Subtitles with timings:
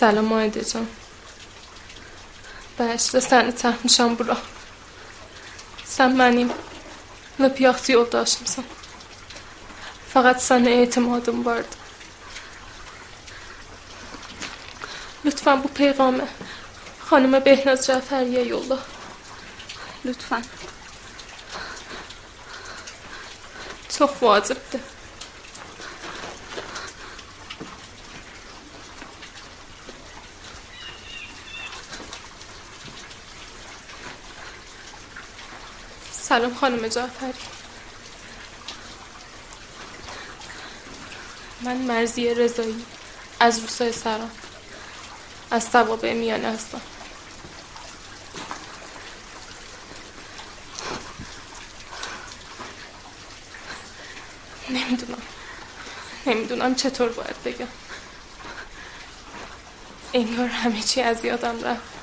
[0.00, 0.86] سلام مایده جان
[2.78, 4.36] Bəs səni çəkmişəm bura.
[5.92, 6.50] Sən mənim
[7.42, 8.66] lap yaxşı yoldaşımsan.
[10.12, 11.74] Faqat sənə etimadım vardı.
[15.24, 16.28] Lütfen bu peygamı
[17.08, 18.78] xanıma Behnaz Cəfəriyə yolla.
[20.04, 20.44] Lütfen.
[23.98, 24.97] Çox vacibdir.
[36.38, 37.32] سلام خانم جعفری.
[41.60, 42.84] من مرزی رضایی
[43.40, 44.30] از روسای سرام
[45.50, 46.80] از سوابع میانه هستم.
[54.70, 55.22] نمی‌دونم.
[56.26, 57.68] نمی‌دونم چطور باید بگم.
[60.14, 61.97] انگار همه چی از یادم رفت.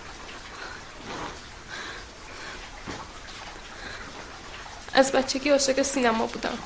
[4.95, 6.57] از بچگی عاشق سینما بودم.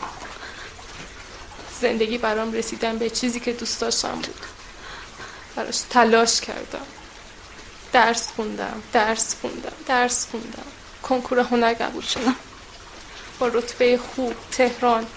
[1.81, 4.45] زندگی برام رسیدن به چیزی که دوست داشتم بود.
[5.55, 6.85] براش تلاش کردم.
[7.94, 10.66] درس خوندم درس خوندم درس خوندم.
[11.03, 12.35] کنکور هنر قبول شدم.
[13.39, 15.07] با رتبه خوب تهران.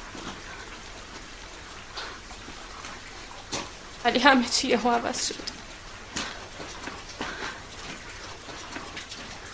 [4.04, 5.62] ولی همه چی یه عوض شد.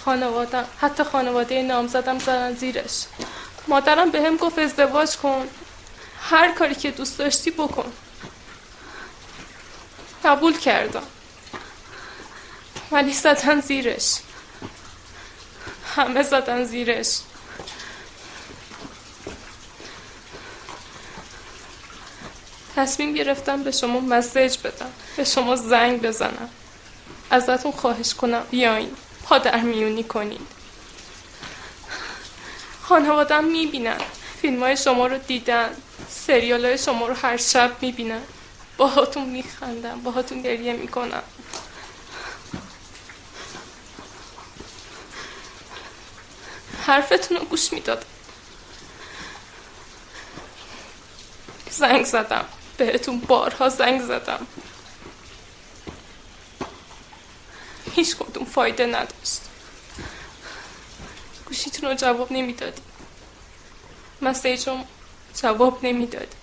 [0.04, 3.04] خانواده حتی خانواده نامزدم زدن زیرش.
[3.68, 5.48] مادرم به هم گفت ازدواج کن.
[6.20, 7.92] هر کاری که دوست داشتی بکن.
[10.24, 11.02] قبول کردم.
[12.90, 14.16] ولی زدن زیرش.
[15.96, 17.18] همه زدن زیرش.
[22.76, 24.92] تصمیم گرفتم به شما مسیج بدم.
[25.16, 26.48] به شما زنگ بزنم.
[27.30, 28.90] ازتون خواهش کنم بیاین.
[29.24, 30.57] پادر میونی کنید.
[32.88, 33.98] خانوادم می‌بینن.
[34.42, 35.76] فیلم های شما رو دیدن.
[36.08, 38.22] سریال های شما رو هر شب می‌بینن.
[38.76, 41.22] باهاتون میخندن باهاتون گریه می‌کنن.
[46.86, 48.06] حرفتون رو گوش می‌دادم
[51.70, 52.44] زنگ زدم.
[52.76, 54.46] بهتون بارها زنگ زدم.
[57.94, 59.47] هیچ کدوم فایده نداشت.
[61.48, 62.82] گوشیتون رو جواب نمی‌دادی.
[64.22, 64.84] مسیجم
[65.34, 66.36] جواب نمی‌دادی.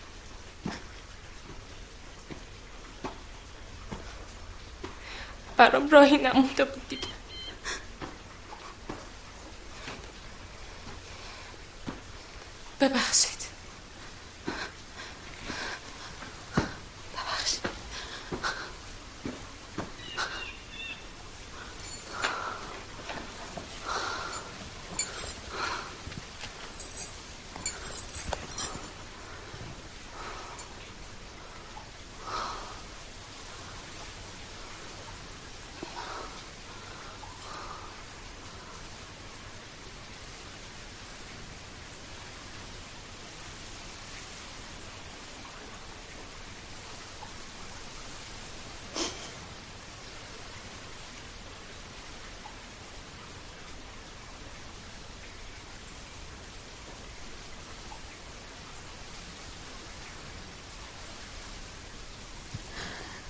[5.58, 7.08] برام راهی نمونده بود دیگه
[12.82, 13.45] ببخشید.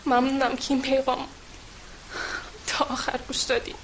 [0.05, 1.27] ممنونم که این پیغام
[2.67, 3.75] تا آخر گوش دادی.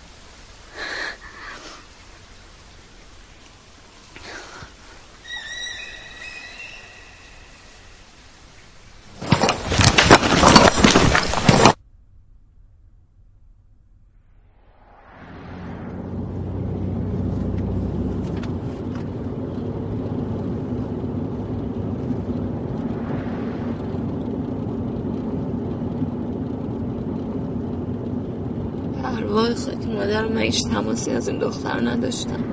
[30.02, 32.44] وای خاک مادر من هیچ تماسی از این دختر نداشتم.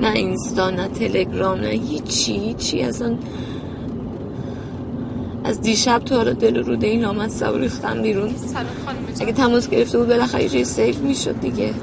[0.00, 2.82] نه اینستا نه تلگرام نه هیچی هیچی.
[2.82, 3.14] اصلا
[5.44, 8.30] از دیشب تا حالا دل روده این آمد سب ریختم بیرون.
[9.20, 11.74] اگه تماس گرفته بود بالاخره یه سیف می‌شد دیگه.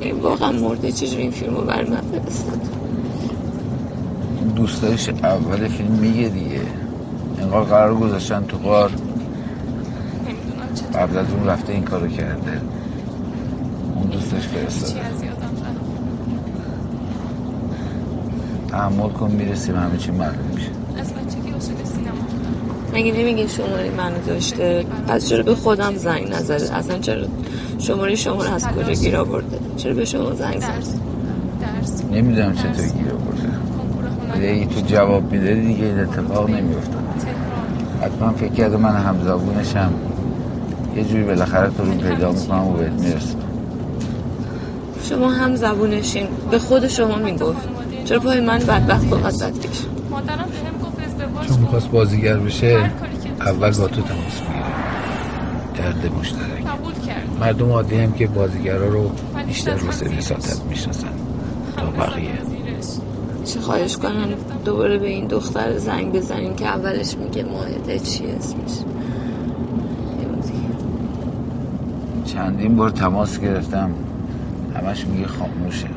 [0.00, 2.60] این واقعا مرده چجوری این فیلم رو بر من فرستاد؟
[4.56, 6.41] دوستایش اول فیلم میگه دیگه.
[7.52, 8.90] انگار قرار گذاشتن تو قار
[10.94, 12.60] قبل از اون رفته این کارو کرده.
[13.94, 15.00] اون دوستش فرستاده.
[18.68, 20.68] تحمل کن می‌رسیم همه چی معلوم میشه.
[22.94, 27.26] مگه نمیگه شماره منو داشته؟ پس چرا به خودم زنگ نزده؟ اصلا چرا
[27.78, 30.84] شماره شما از کجا گیر آورده؟ چرا به شما زنگ زد
[32.12, 34.46] نمی‌دونم چطور گیر آورده.
[34.46, 37.01] ای تو جواب میده دیگه این اتفاق نمیافتاد.
[38.02, 39.92] حتما فکر کرده من همزبونشم
[40.96, 43.38] یه جوری بالاخره تو رو پیدا می‌کنم و بهت می‌رسم.
[45.08, 46.26] شما هم زبونشین.
[46.50, 47.68] به خود شما می‌گفت.
[48.04, 49.78] چرا پای من بدبخت با زد کش
[51.48, 52.90] چون می‌خواست بازیگر بشه
[53.40, 54.66] اول با تو تماس می‌گیره
[55.76, 56.64] درد مشترک.
[57.40, 59.10] مردم عادی هم که بازیگرا رو
[59.46, 61.08] بیشتر رو سری ساتت می‌شناسن.
[61.76, 62.30] تا بقیه.
[63.44, 64.28] چه خواهش کنم؟
[64.64, 68.78] دوباره به این دختر زنگ بزنین که اولش میگه ماهده چی اسمش.
[72.24, 73.90] چندین بار تماس گرفتم.
[74.74, 75.88] همش میگه خاموشه.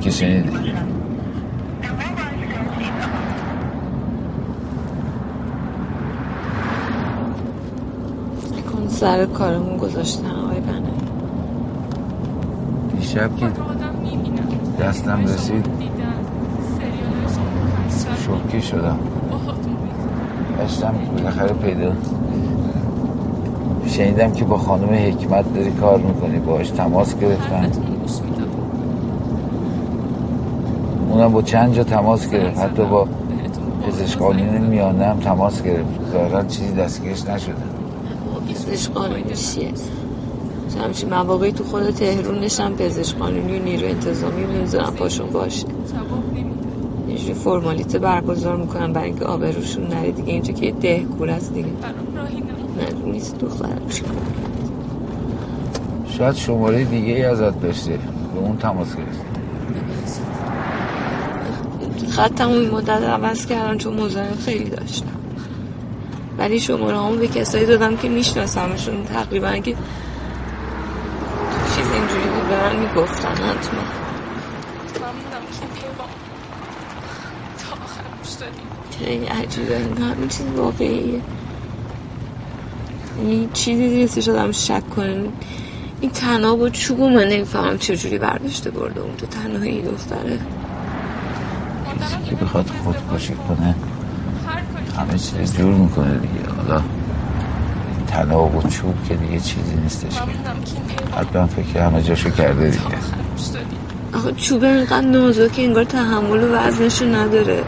[0.00, 0.72] که شنیدی.
[8.72, 10.41] کن سر کارمون بنه
[13.12, 13.46] دیشب که
[14.80, 15.66] دستم رسید.
[18.26, 18.98] شوکه شدم.
[20.58, 21.92] داشتم بالاخره پیدا
[23.86, 26.38] شنیدم که با خانم حکمت داری کار می‌کنی.
[26.38, 27.70] باش تماس گرفتم
[31.10, 32.58] اونم با چند جا تماس گرفت.
[32.58, 33.08] حتی با
[33.86, 36.12] پزشک قانونی میانه هم تماس گرفت.
[36.12, 37.54] ظاهرا چیزی دستگیرش نشده.
[38.48, 39.68] پزشک قانونی چیه
[40.82, 45.66] همچین مواقعی تو خود تهرون نشم پزشک قانونی و نیرو انتظامی نمی‌ذارم پاشون باشه
[47.08, 50.32] اینجوری فرمالیته برگزار می‌کنم برای اینکه آبروشون نره دیگه.
[50.32, 51.68] اینجا که ده کور است دیگه.
[51.68, 53.38] نه نیست.
[53.38, 53.82] دخترم
[56.18, 57.98] شاید شماره دیگه ای ازت داشته.
[58.34, 59.24] به اون تماس گرفت.
[62.08, 65.06] خطم این مدت عوض کردم چون مزاحم خیلی داشتم.
[66.38, 69.04] ولی شماره همون به کسایی دادم که میشناسمشون.
[69.04, 69.74] تقریبا که
[72.62, 73.82] من می‌گفتن حتما.
[78.98, 81.20] خیلی عجیبه این همین چیز واقعیه.
[83.18, 85.32] این چیزی نیست شدم شک کنم
[86.00, 89.26] این تناب و چوبو من نمی‌فهمم چجوری برداشته برده اونجا.
[89.26, 90.38] تنهایی دختره.
[92.00, 93.74] کسی که بخواد خودکشی کنه؟
[94.98, 96.82] همه چیز جور می‌کنه دیگه حالا
[98.12, 100.14] تناب و چوب که دیگه چیزی نیستش.
[100.14, 100.22] که
[101.18, 102.84] حتما فکر همه جاشو کرده دیگه.
[104.14, 107.64] آخه چوب اینقدر نازکه انگار تحمل و وزنشو نداره.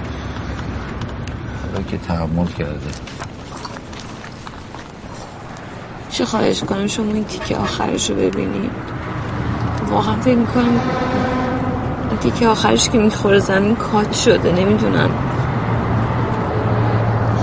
[1.62, 2.90] حالا که تحمل کرده.
[6.10, 8.70] چه خواهش کنم شما این تیکه آخرش رو ببینید.
[9.90, 10.80] واقعا فکر می‌کنم
[12.10, 15.10] این تیکه آخرش که می‌خوره زمین کات شده نمی‌دونم.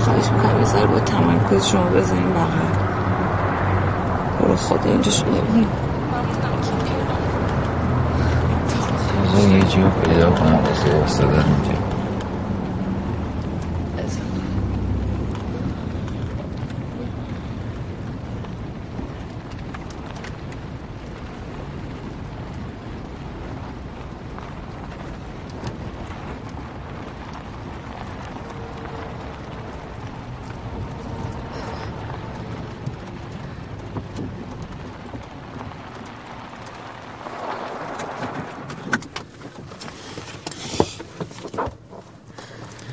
[0.04, 2.91] خواهش می‌کنم یه با تمرکز شما بزنین بغل
[4.52, 5.68] برو خدا اینجا شو ببینید
[9.52, 11.92] یه جیو پیدا کنم واسه واسدن اینجا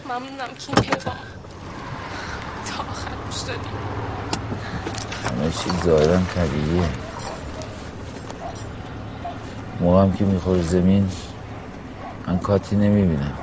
[0.10, 1.16] ممنونم که این پیغام
[2.66, 3.70] تا آخر گوش دادی
[5.24, 6.90] همه چیز ظاهرا طبیعیه
[10.50, 11.10] می‌خوره زمین
[12.28, 13.34] من کاتی نمی‌بینم.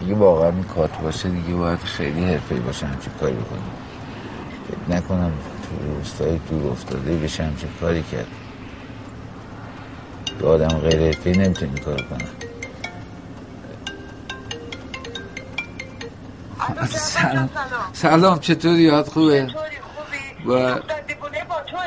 [0.00, 3.70] دیگه واقعا این کات باشه دیگه باید خیلی حرفه‌ای باشه همچین کاری بکنم.
[4.68, 5.32] فکر نکنم
[5.62, 8.26] تو روستای دور افتاده بشه همچین کاری کرد.
[10.40, 12.28] یه آدم غیر حرفه‌ای نمی‌تونی کار کنم
[16.88, 17.50] سلام.
[17.92, 21.80] سلام چطوری؟ یاد خوبه؟ چطوری؟ خوبی؟ و- دیوونه با توه؟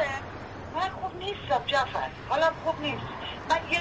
[0.75, 2.09] من خوب نیستم جعفر.
[2.29, 3.10] حالم خوب نیست.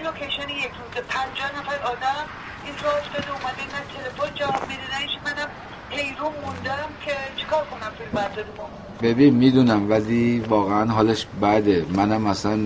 [0.01, 2.25] یه لوکیشنی یک روز پنجاه نفر آدم.
[2.65, 4.83] این رو افتاده اومده نه تلفن جواب میده.
[4.93, 5.19] نه هیچ.
[5.25, 5.49] منم
[5.91, 8.65] حیرون موندم که چیکار کنم فیلم برداریمو
[9.03, 11.87] ببین می‌دونم ولی واقعا حالش بده.
[11.97, 12.59] منم اصلا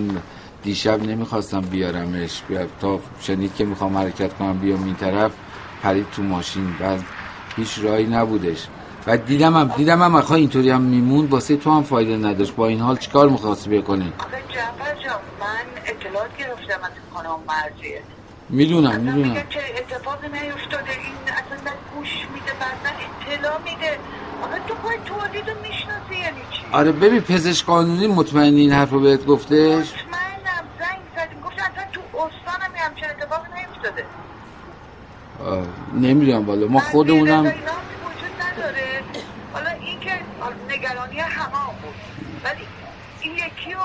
[0.63, 2.41] دیشب نمی‌خواستم بیارمش.
[2.47, 5.31] بیا تا شنید که می‌خوام حرکت کنم بیام این طرف
[5.83, 6.75] پرید تو ماشین.
[6.79, 6.97] و
[7.55, 8.67] هیچ راهی نبودش.
[9.07, 12.55] و دیدم هم دیدم هم آخه اینطوری هم میمون واسه تو هم فایده نداشت.
[12.55, 18.01] با این حال چیکار می‌خواستی بکنی؟ آخه جعفر جان من اطلاعات گرفتم از خانم مرزیه
[18.49, 19.33] می‌دونم می‌دونم.
[19.33, 20.91] چه اتفاقی نیفتاده.
[20.91, 22.95] این اصلا گوش میده بعد
[23.31, 23.97] اطلاع میده.
[24.43, 28.99] آقا تو باید تولیدو می‌شناسی یعنی چی؟ آره ببین پزشک قانونی مطمئنی این حرف رو
[28.99, 30.65] بهت گفتش؟ مطمئنم.
[30.79, 31.41] زنگ زدیم.
[31.45, 34.05] گفت اصلا تو استانم همچین اتفاقی نیفتاده.
[35.93, 37.53] نمی‌دونم بالا ما خودمونم وجود
[38.41, 39.03] نداره
[39.53, 40.11] حالا این که
[40.75, 41.93] نگرانی همه بود.
[42.43, 42.61] ولی
[43.21, 43.81] این یکی رو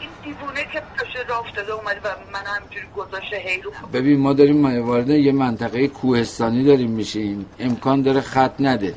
[0.00, 4.84] این دیوونه که پشت راه افتاده اومده و من همجوری گذاشته هیرو ببین ما داریم
[4.84, 7.46] وارد یه منطقه کوهستانی داریم میشیم.
[7.58, 8.94] امکان داره خط نده.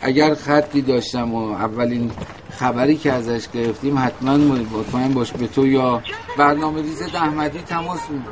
[0.00, 2.12] اگر خطی داشتم و اولین
[2.58, 6.02] خبری که ازش گرفتیم حتما مطمئن باش به تو یا
[6.38, 8.22] برنامه ریز احمدی تماس می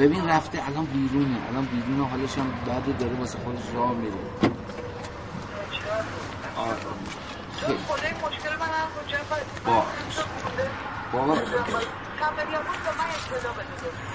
[0.00, 1.36] ببین رفته الان بیرونه.
[1.50, 4.14] الان بیرونه حالش هم بعد داره واسه خودش راه میره.
[6.54, 7.23] خدای
[11.12, 11.34] بابا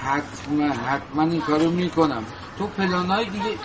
[0.04, 2.24] حتما حتما این کارو می‌کنم.
[2.58, 3.58] تو پلانای دیگه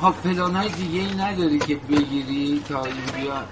[0.00, 3.44] ها پلانای دیگه ای نداری که بگیری تا این بیا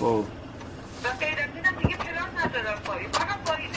[0.00, 0.24] خب.
[1.04, 3.68] و غیر از اینم دیگه پلان ندارم پایی منم پایی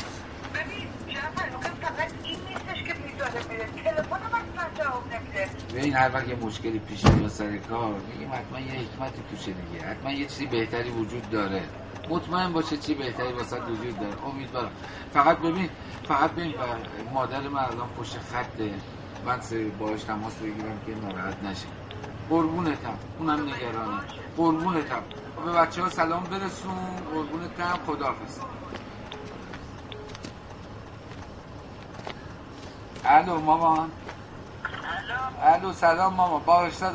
[5.73, 9.85] ببین هر وقت یه مشکلی پیش میاد سر کار میگیم حتما یه حکمتی توشه دیگه.
[9.85, 11.63] حتما یه چیزی بهتری وجود داره.
[12.09, 14.25] مطمئن باشه چی بهتری واسه وجود داره.
[14.25, 14.71] امیدوارم.
[15.13, 15.69] فقط ببین
[16.07, 16.53] فقط ببین
[17.13, 18.73] مادر من الان پشت خطه
[19.25, 19.39] من
[19.79, 21.67] باش تماس بگیرم که ناراحت نشه.
[22.29, 24.01] قربونتم اونم نگرانه.
[24.37, 25.03] قربونتم
[25.45, 26.75] به بچه ها سلام برسون.
[27.13, 28.39] قربونتم خداحافظ.
[33.05, 33.91] الو مامان.
[35.41, 35.73] الو.
[35.73, 36.91] سلام ماما باغشتا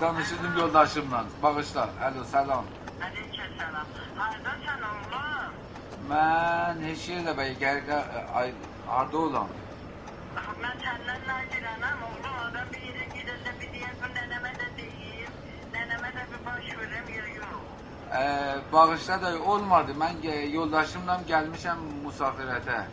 [0.00, 1.88] دانشو دیم یولداشم لان باغشتا.
[2.00, 2.64] الو سلام.
[6.08, 7.96] من هیچ یه نبا یه گرگه
[8.88, 9.48] آرده اولام
[10.36, 15.32] خب، من تندن نگیرنم اولو آدم بیره گیرنه بیدیم که ننمه ده دیگیم
[15.74, 17.24] ننمه ده بی باش برم یا.
[17.34, 22.86] یو باغشتا دایی اولمادی من یولداشم لان گلمشم مسافرته.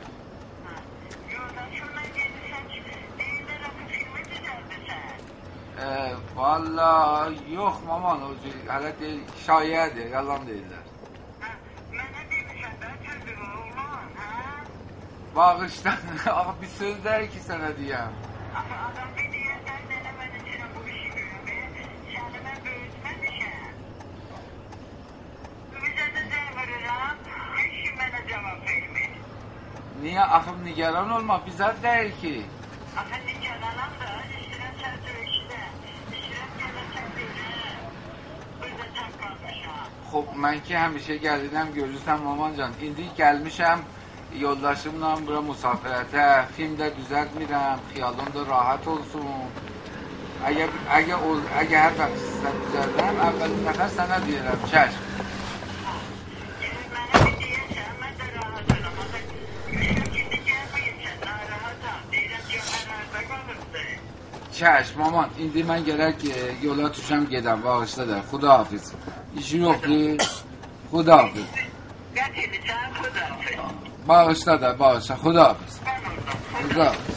[5.81, 8.33] Ee, valla yok maman o
[8.67, 10.79] hala değil, şayerdir, yalan değiller.
[15.35, 15.97] Bağışla.
[16.31, 18.11] Abi bir söz der ki sana diyem.
[30.01, 32.45] Niye akım nigaran olma bize değil ki.
[32.97, 34.14] Akım nigaranım da
[40.15, 42.71] خب من که همیشه گردیدم görürsem مامان جان.
[42.81, 43.79] indi gelmişim
[44.39, 49.25] yoldaşımla bura مسافرته فیلم ده düzelt میرم خیالم ده راحت olsun
[50.45, 50.65] اگه
[50.97, 51.15] اگه
[51.61, 52.17] اگه هر وقت
[52.63, 55.01] düzeldim اولین نفر sana diyelim çeşm
[64.55, 66.15] چشم مامان این دی من گرک
[66.61, 68.91] یولا توشم گدم واقعا ده خدا حافظ
[69.35, 70.17] ایشون یختی
[70.91, 71.47] خدا حافظ
[74.07, 75.15] bağışla da bağışla.
[75.15, 75.79] Xuda hafiz.
[76.69, 77.15] Xuda hafiz.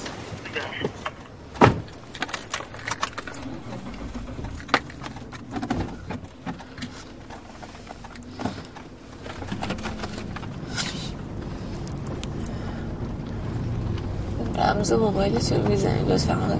[14.58, 16.58] رمز موبایلتون می‌زنید لطفا آقای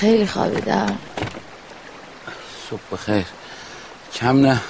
[0.00, 0.98] خیلی خوابیدم
[2.70, 3.26] صبح بخیر.
[4.14, 4.60] کم نه.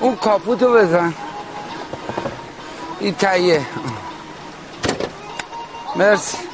[0.00, 1.14] اون کاپوتو بزن.
[3.00, 3.66] این تاییه
[5.96, 6.53] مرسی.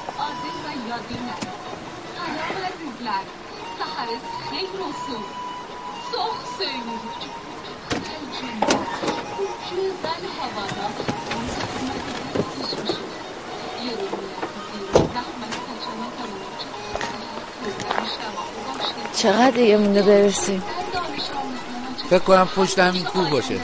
[19.22, 20.62] چقدر دیگه مونده برسیم
[22.10, 23.54] فکر کنم پشت همین کو باشه.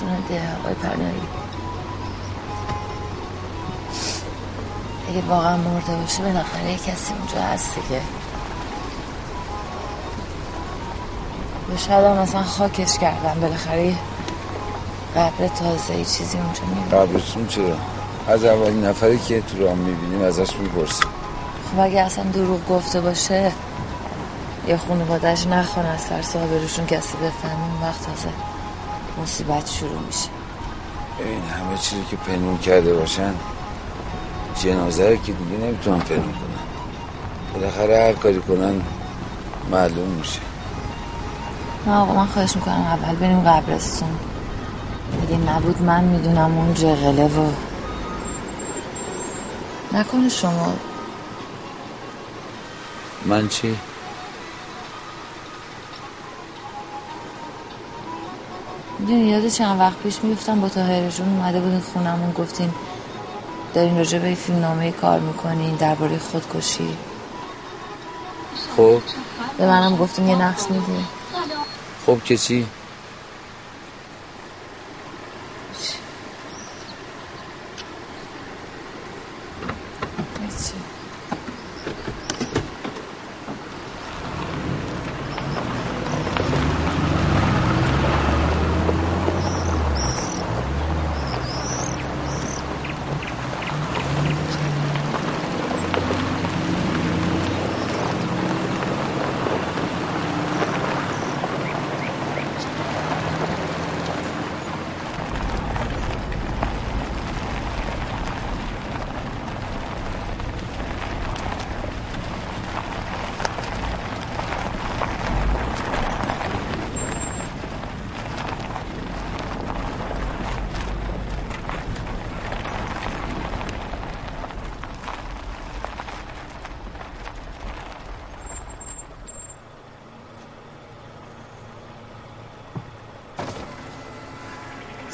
[0.00, 1.20] قبرستون ده آقای پرنایی
[5.08, 8.00] اگه واقعا مرده باشه بالاخره کسی اونجا هست دیگه.
[11.68, 13.94] به شاید هم مثلا خاکش کردم بالاخره
[15.16, 17.76] قبر تازه ای چیزی اونجا می‌بینیم قبرستون چرا؟
[18.28, 21.08] از اولین نفری که تو راه می‌بینیم ازش می‌پرسیم.
[21.72, 23.52] خب اگه اصلا دروغ گفته باشه
[24.68, 28.49] یه خانوادهش نخوان از ترس آبروشون کسی بفهمه اون وقت تازه
[29.22, 30.28] مصیبت شروع میشه.
[31.18, 33.34] این همه چیزی که پنون کرده باشن
[34.62, 36.66] جنازه که دیگه نمی‌تونن پنون کنن.
[37.54, 38.82] بالاخره هر کاری کنن
[39.70, 40.40] معلوم میشه.
[41.86, 44.08] نه آقا من خواهش می‌کنم اول بریم قبرستون.
[45.22, 47.50] اگه نبود من می‌دونم اون جغله و
[49.92, 50.72] نکنه شما.
[53.26, 53.76] من چی؟
[59.10, 62.70] می‌دونی یاد چند وقت پیش میفتم با تاهر جون اومده بودین خونمون گفتین
[63.74, 66.96] دارین راجع به فیلم نامه کار می‌کنین درباره خودکشی.
[68.76, 69.00] خب.
[69.58, 71.04] به منم گفتین یه نقش میدین
[72.06, 72.66] خب که چی؟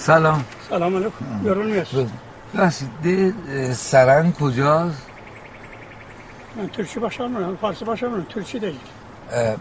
[0.06, 1.92] سلام سلام علیکم یارون میست
[2.54, 3.36] ببخشید
[3.74, 5.02] سرنگ کجاست
[6.58, 8.80] من ترکی başlamıyorum, Farsi başlamıyorum, Türkçe değil.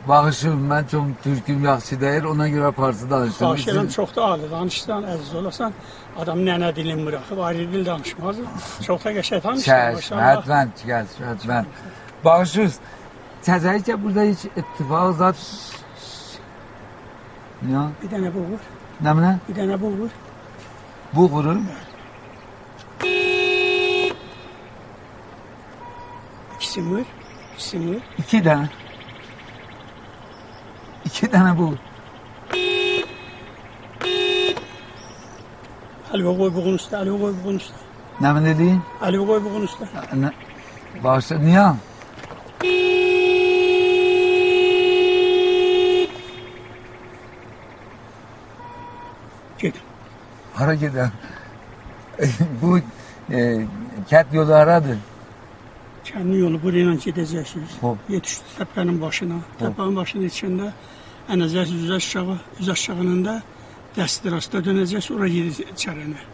[0.09, 3.47] Bağışım, mən çox türküm yaxşı deyir, ona görə Farsı danışdım.
[3.47, 5.73] Xahiş edirəm, çox da ali danışsan, əziz olasan,
[6.19, 8.37] adam nənə dilini bıraxıb ayrı dil danışmaz.
[8.87, 9.71] Çox da qəşəng danışır.
[9.71, 11.65] Çəş, hətmən, gəl, hətmən.
[12.25, 12.73] Bağışız,
[13.47, 15.37] təzəyi ki, burada heç ittifaq zat...
[17.73, 18.61] Ya, Bir dənə bu vur,
[19.05, 19.33] nə mənə?
[19.49, 20.11] bir dənə bu vur.
[21.16, 21.66] Bu vurur mu?
[26.56, 27.06] İkisi vur.
[27.54, 28.02] İkisi vur.
[28.18, 28.70] İki tane.
[31.06, 31.76] İki tane bu.
[36.12, 37.76] Halva koy bugün usta, halva koy bugün usta.
[38.22, 38.82] Ne mi dediğin?
[39.00, 39.86] Halva koy bugün usta.
[40.14, 40.32] Ne?
[41.04, 41.66] Bağışla, niye?
[49.60, 49.95] Gidin.
[50.55, 51.13] Hara gedən?
[52.63, 53.41] Bu e,
[54.11, 54.99] kət yolu haradır?
[56.05, 57.79] Kəndi yolu buraya gedəcəksiniz.
[57.81, 58.11] Hop.
[58.11, 59.39] Yetişdi təpənin başına.
[59.61, 60.73] Təpənin başına yetişəndə
[61.31, 63.39] ənəcəksiniz üz aşağı, üz aşağının da
[63.97, 66.29] dəsti rasta dönəcəksiniz, oraya gedəcəksiniz içərinə.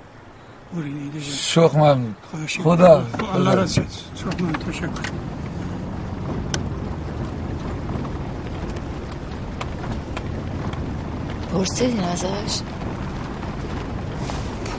[0.75, 1.47] Oraya gedəcəksiniz.
[1.55, 2.12] Çox məmnun.
[2.33, 2.93] Xahiş Xuda.
[2.97, 3.33] edirəm.
[3.35, 4.21] Allah razı olsun.
[4.23, 5.27] Çox məmnun, təşəkkür.
[11.57, 12.61] پرسیدین ازش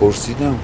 [0.02, 0.60] پرسیدم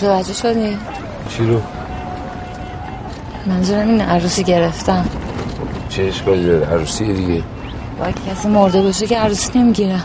[0.00, 0.78] متوجه شدی؟
[1.28, 1.60] چی رو؟
[3.46, 5.06] منظورم این عروسی گرفتم
[5.88, 7.42] چه اشکالی داره؟ عروسی دیگه.
[7.98, 10.04] با کسی مرده باشه که عروسی نمی‌گیرم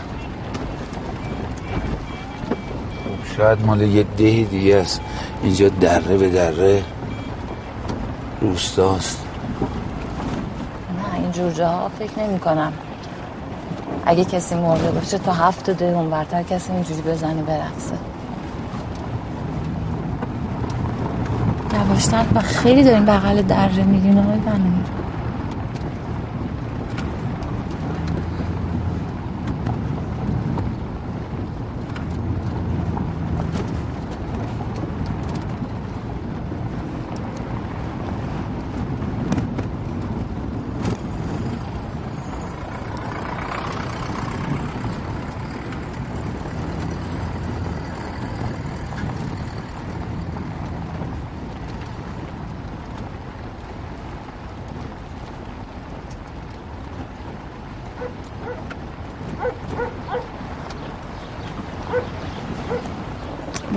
[3.36, 5.00] شاید مال یه ده دیگه است.
[5.42, 6.82] اینجا دره به دره
[8.40, 9.22] روستاست.
[10.98, 12.72] نه اینجور جاها فکر نمی کنم
[14.06, 17.94] اگه کسی مرده باشه تا هفت ده اون برتر کسی اینجوری بزنه برقصه.
[21.96, 24.84] یواشتر و خیلی داریم بغل دره میرین آقای بنایی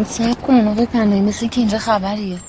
[0.10, 2.40] صبر کن آقای پناهی مثل که اینجا خبریه.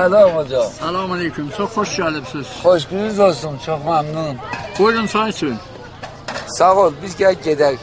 [0.00, 1.50] سلام آجا Salam aleyküm.
[1.56, 2.46] Çox xoş gəlibsiz.
[2.62, 3.54] Xoş gününüz olsun.
[3.66, 4.36] Çox məmnun.
[4.78, 5.54] Buyurun çay için.
[6.46, 6.92] Sağ ol.
[7.02, 7.78] Biz gəl gedək.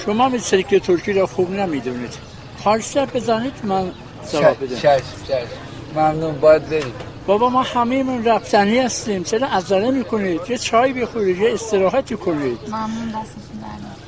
[0.00, 2.14] شما مثل که ترکی را خوب نمی‌دونید
[2.64, 3.84] فارسی بزنید من
[4.32, 5.48] جواب بدم Çəş, çəş.
[5.96, 6.94] Məmnun, باید بریم.
[7.26, 12.58] بابا ما همه من رفتنی هستیم چرا عذره می‌کنید یه چای بخورید یه استراحتی کنید
[12.68, 13.62] ممنون دستتون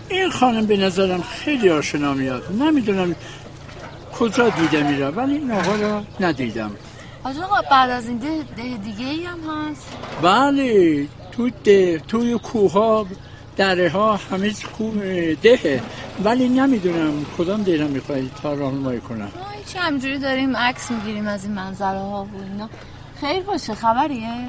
[0.09, 3.15] این خانم به نظرم خیلی آشنا میاد نمی‌دونم
[4.19, 6.71] کجا دیده میره ولی این آقا را ندیدم
[7.25, 9.89] آجا آقا بعد از این ده, ده دیگه ای هم هست.
[10.23, 13.07] بله تو ده توی کوها
[13.57, 14.91] دره ها همه کو
[15.43, 15.83] دهه.
[16.25, 19.19] ولی نمی‌دونم کدام دیره می‌خواهید تا راهنمایی کنم.
[19.19, 22.69] ما هیچی همجوری داریم عکس می‌گیریم از این منظره ها و اینا.
[23.21, 24.49] خیر باشه خبریه؟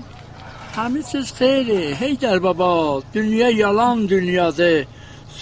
[0.75, 1.95] همه چیز خیره.
[1.99, 4.85] هی در بابا dünya yalan dünyadır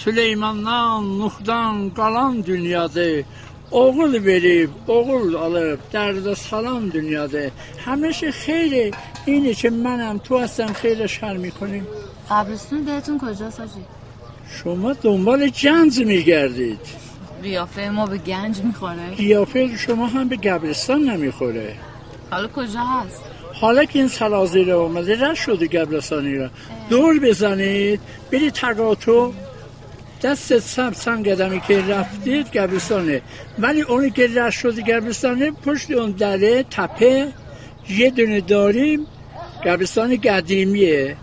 [0.04, 3.24] Süleymandan, Nuhdan qalan dünyadır
[3.74, 7.50] Oğul verib, oğul alıb, dərdə salam dünyadır
[7.86, 8.90] همیشه خیره
[9.26, 11.86] اینه که منم تو هستم خیلی شر می‌کنیم
[12.30, 13.84] قبرستون دهتون کجاست آجی
[14.56, 16.78] شما دنبال جنز میگردید
[17.42, 21.74] قیافه ما به گنج می‌خوره قیافه شما هم به قبرستان نمی‌خوره
[22.30, 23.22] حالا کجا هست
[23.60, 26.50] حالا که این سرازیر اومده رد شده قبرستانی را
[26.90, 28.00] دور بزنید
[28.32, 29.30] برید تقاطع
[30.24, 31.24] دست سب سنگ
[31.66, 33.22] که رفتید گبستانه
[33.58, 37.32] ولی اونی که رشد شده گبستانه پشت اون دره تپه
[37.88, 39.06] یه دونه داریم.
[39.64, 41.16] گبستان قدیمیه.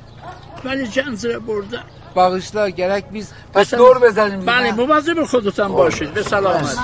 [0.66, 1.84] ولی جنزره بردن
[2.14, 4.46] باقشتا گرک بیز پس دور بزنیم.
[4.46, 6.14] بله مواظب خودتان باشید.
[6.14, 6.78] به سلامت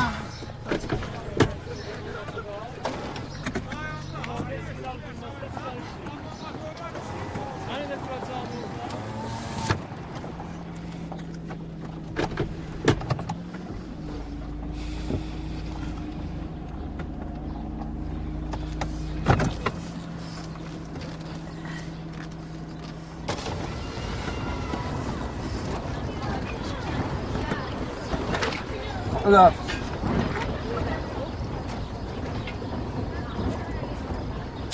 [29.27, 29.53] خدا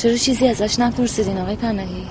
[0.04, 2.08] چرا چیزی ازش نپرسیدین آقای پناهی؟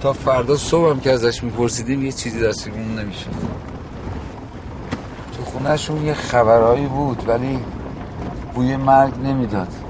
[0.00, 3.26] تا فردا صبح هم که ازش میپرسیدیم یه چیزی دستگون نمیشه.
[5.36, 7.58] تو خونهشون یه خبرهایی بود ولی
[8.54, 9.85] بوی مرگ نمی‌داد.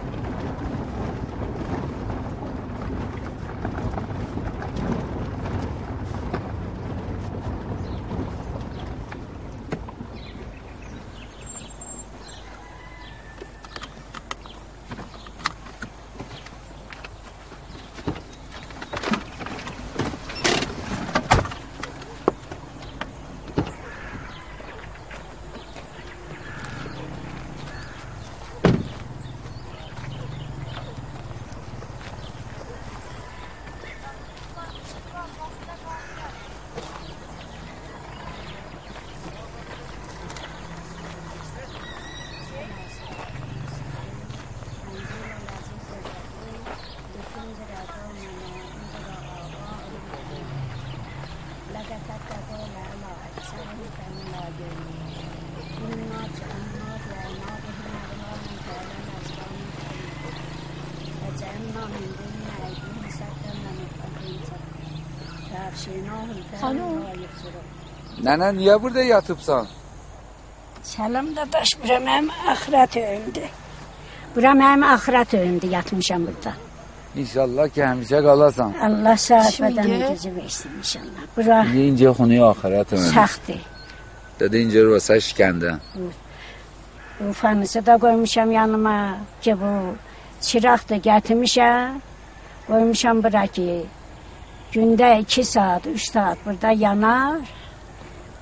[68.27, 69.67] Nənə niyə burada yatıbsan?
[70.83, 73.51] Səlam dadaş, bura mənim axirət öyümdür.
[74.35, 76.53] Bura mənim axirət öyümdür, yatmışam burada.
[77.23, 78.73] İnşallah ki, həmişə qalasan.
[78.87, 81.29] Allah səhət bədən gecə versin inşallah.
[81.37, 81.59] Bura...
[81.83, 83.13] İncə xunuya axirət öyümdür.
[83.15, 83.61] Səxtdir.
[84.41, 85.75] Dedi incə rəsə şikəndə.
[87.31, 88.97] Ufamızı da qoymuşam yanıma
[89.43, 89.73] ki, bu
[90.49, 92.01] çıraq da gətirmişəm.
[92.67, 93.87] Qoymuşam bura ki,
[94.75, 97.39] gündə 2 saat, 3 saat burada yanar.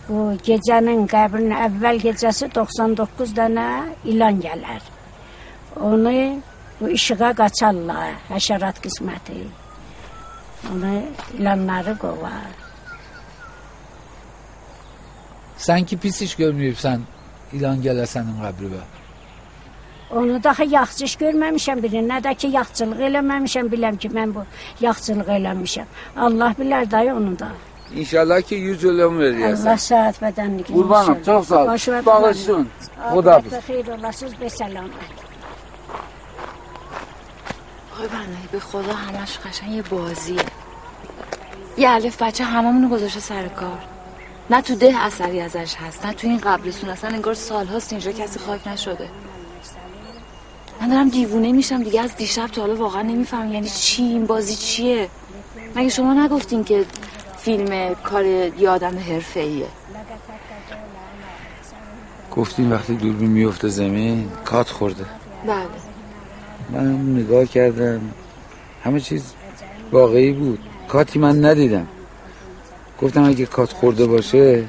[0.09, 3.69] Bu gecənin qəbrin əvvəl gecəsi 99 dənə
[4.13, 4.83] ilan gələr.
[5.81, 6.13] Onu
[6.81, 9.41] bu işığa qaçarlar, həşərat qisməti.
[10.73, 10.93] Onu
[11.39, 12.53] ilanları qovar.
[15.65, 17.09] Sən ki pis iş görməyibsən
[17.57, 18.85] ilan gələ sənin qəbribə.
[20.15, 22.11] Onu daha yaxçı iş görməmişəm birin.
[22.13, 24.45] Nə də ki yaxçılıq eləməmişəm, biləm ki mən bu
[24.85, 25.89] yaxçılıq eləmişəm.
[26.17, 27.49] Allah bilər dayı onu da.
[27.97, 29.79] İnşallah ki 100 il ömür Allah eləyəsən.
[29.79, 30.67] saat bədənlik.
[30.73, 31.69] Qurbanım, çox sağ ol.
[32.07, 32.69] Bağışsın.
[33.13, 33.53] Xudafiz.
[33.67, 35.25] خیر olasınız به سلامت.
[37.95, 40.45] آقای بنایی به خدا همش قشنگ یه بازیه
[41.77, 43.79] یه الف بچه هممونو گذاشته سر کار
[44.51, 48.39] نه تو ده اثری ازش هست نه تو این قبرستون اصلا انگار سالهاست اینجا کسی
[48.39, 49.09] خاک نشده
[50.81, 54.57] من دارم دیوونه میشم دیگه از دیشب تا حالا واقعا نمیفهم یعنی چی این بازی
[54.57, 55.09] چیه
[55.77, 56.85] مگه شما نگفتین که
[57.45, 59.67] فیلم کار یه آدم حرفه ایه
[62.37, 65.05] گفتیم وقتی دوربین میفته زمین کات خورده.
[65.47, 65.67] بله.
[66.71, 68.01] من نگاه کردم
[68.85, 69.33] همه چیز
[69.93, 70.59] واقعی بود.
[70.89, 71.87] کاتی من ندیدم.
[73.03, 74.65] گفتم اگه کات خورده باشه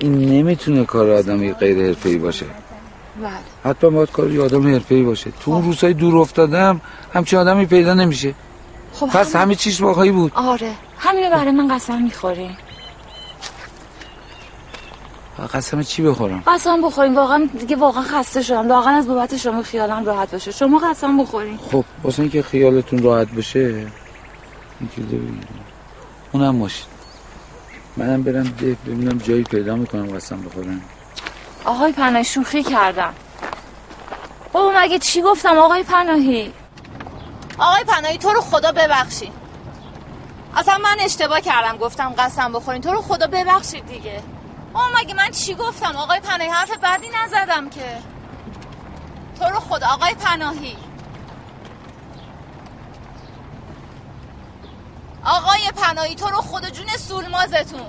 [0.00, 2.46] این نمی‌تونه کار آدمی غیر حرفه‌ای باشه.
[3.22, 3.30] بله.
[3.64, 5.30] حتما باید کار یه آدم حرفه‌ای باشه.
[5.40, 6.80] تو اون روزهای دور افتادم
[7.14, 8.34] همچین آدمی پیدا نمیشه.
[8.92, 10.32] خب پس همه چیز واقعی بود.
[10.34, 10.74] آره.
[10.98, 12.56] همینو برای من قسم می‌خورین
[15.54, 18.68] قسم چی بخورم؟ قسم بخورین واقعا دیگه واقعا خسته شدم.
[18.68, 20.50] واقعا از بابت شما خیالم راحت باشه.
[20.50, 21.58] شما قسم بخورین.
[21.72, 23.86] خب واسه اینکه خیالتون راحت بشه.
[26.32, 26.86] اونم ماشین.
[27.96, 30.80] منم برم ده ببینم جایی پیدا می‌کنم قسم بخورم.
[31.64, 33.14] آقای پناهی شوخی کردم.
[34.52, 36.52] بابا مگه چی گفتم آقای پناهی؟
[37.58, 39.32] آقای پناهی تو رو خدا ببخشید
[40.56, 42.82] اصلا من اشتباه کردم گفتم قسم بخورین.
[42.82, 44.22] تو رو خدا ببخشید دیگه.
[44.74, 47.98] آه مگه من چی گفتم؟ آقای پناهی حرف بدی نزدم که.
[49.40, 50.76] تو رو خدا آقای پناهی.
[55.24, 57.86] آقای پناهی تو رو خدا جون سولمازتون.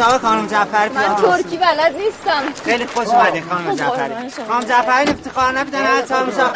[0.00, 2.42] شما خانم جعفری من ترکی بلد نیستم.
[2.64, 4.14] خیلی خوش اومدین خانم جعفری.
[4.48, 6.52] خانم جعفری افتخار نمیدن از سلام شما.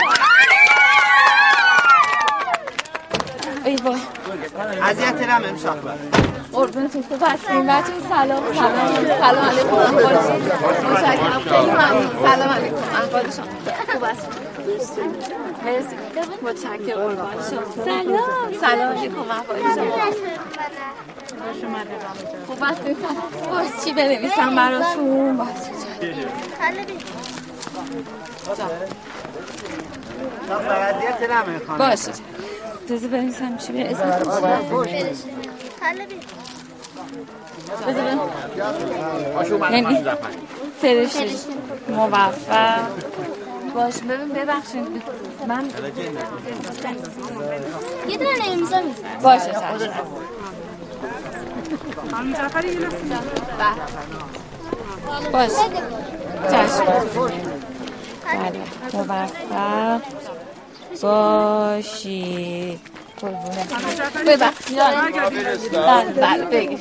[3.64, 4.00] ای وای.
[4.82, 5.76] اذیت نمیم امشب
[6.52, 10.16] قربونتون خوب هستین؟ بچه سلام سلام سلام علیکم احوال
[10.90, 11.40] متشکرم.
[11.40, 12.10] خیلی ممنون.
[12.22, 13.46] سلام علیکم احوال شما.
[13.92, 15.14] خوب هستین؟
[15.64, 15.96] مرسی.
[16.42, 16.98] متشکرم.
[17.02, 17.34] قربان.
[17.50, 18.60] شما سلام.
[18.60, 20.33] سلام علیکم احوال شما.
[22.46, 22.96] خوب هستین
[23.50, 26.86] باز چی بنویسم براتون؟ خانم
[31.78, 32.12] باشه.
[32.84, 34.04] اجازه بنویسم چی به اسم
[39.70, 40.04] نمی
[40.82, 41.26] فرشته.
[41.88, 42.78] موفق.
[43.74, 45.02] باش ببین ببخشید.
[45.48, 45.64] من
[48.08, 48.80] یه دونه امضا
[49.22, 49.52] باشه.
[52.12, 52.32] چشم
[53.58, 55.28] بله.
[55.32, 55.50] باش.
[56.50, 56.84] چشم
[58.24, 58.62] بله.
[58.92, 60.00] موفق
[61.02, 62.80] باشی
[63.24, 63.64] قربونه
[64.26, 64.78] ببخشید
[65.72, 66.78] بله بله بگی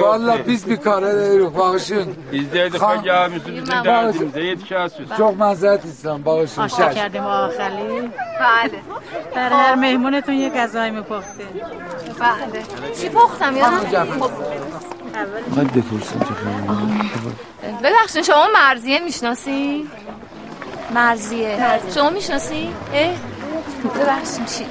[0.00, 1.16] Valla biz bir karar
[4.18, 5.18] سلام زید چه هستید بله.
[5.18, 8.10] چوق مزهت هستم باقشون شش آشان کردیم آخلی
[8.40, 9.50] بله.
[9.50, 11.46] هر مهمونتون یک غذای میپختیم
[12.18, 12.62] بله.
[13.00, 14.30] چی پختم یا؟ خب.
[15.64, 19.88] بپرسیم چه خیلی ببخشن شما مرزیه می‌شناسی؟
[20.94, 21.58] مرزیه
[21.94, 22.68] شما می‌شناسی؟
[23.84, 24.66] ببخشن چی؟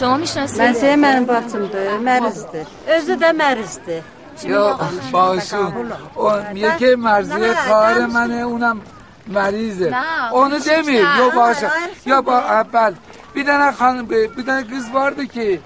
[0.00, 1.90] شما می‌شناسی؟ مرزیه من باتم ده.
[1.90, 2.02] خب.
[2.02, 2.66] مرز ده
[2.96, 4.02] ازده مرز ده.
[4.43, 4.79] یا
[5.11, 8.81] باشون اون یکی مرزیه خواهر منه اونم
[9.27, 11.17] مریضه نه، اونو اون demir نه.
[11.19, 11.71] yok başa
[12.05, 12.93] ya ba evvel
[13.35, 15.59] bir tane hanım bir tane kız vardı ki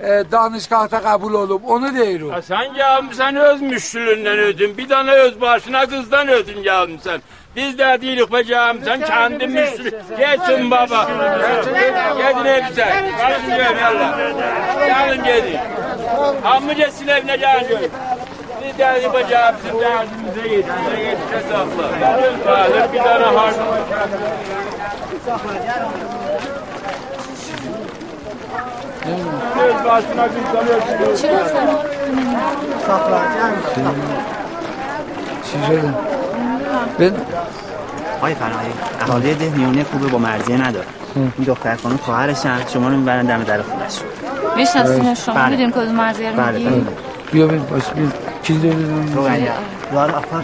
[0.00, 2.30] e, danışgahta kabul olup onu diyorum.
[2.30, 4.78] Ha, sen gelmişsen öz müştülünden ödün.
[4.78, 7.20] Bir tane öz başına kızdan ödün gelmişsen.
[7.56, 9.90] Biz de değilik be gelmişsen kendi müştülü.
[10.18, 11.08] Geçin baba.
[12.16, 12.84] Gidin hepsi.
[13.20, 14.18] Kalın gör yallah.
[14.86, 15.58] Gelin gidin.
[16.44, 17.90] Amca evine gelin.
[18.61, 21.85] Değilik be gelmişsen derdimize yetişe yetişe sakla.
[22.43, 23.59] Kalır bir tane harcı.
[29.63, 30.27] Öz başına.
[35.45, 35.93] چی شده؟
[36.99, 37.13] ben
[38.17, 40.85] آقای فرهایی اهالی ده میونه خوبه با مرزیه نداره
[41.15, 43.99] این دختر خانم خواهرشن شما رو می‌برن دم در خونش
[44.55, 45.49] می‌شناسین شما بله.
[45.49, 46.85] می‌دونی کدوم مرزیه رو بله، میگی؟
[47.31, 47.47] بله.
[47.47, 48.07] بیا بین باش بیا
[48.43, 49.51] چیز داری رو غنیه
[49.93, 50.41] یار آفر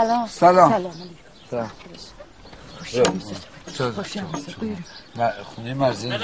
[0.00, 0.28] Selam.
[0.28, 0.72] Selam.
[0.72, 0.92] Selam.
[1.50, 1.68] Selam.
[2.80, 3.26] Hoş geldiniz.
[3.72, 3.98] Söz.
[3.98, 4.60] Hoş geldiniz.
[4.60, 4.78] Buyurun.
[5.16, 5.34] Ne,
[5.64, 6.18] ne merzince?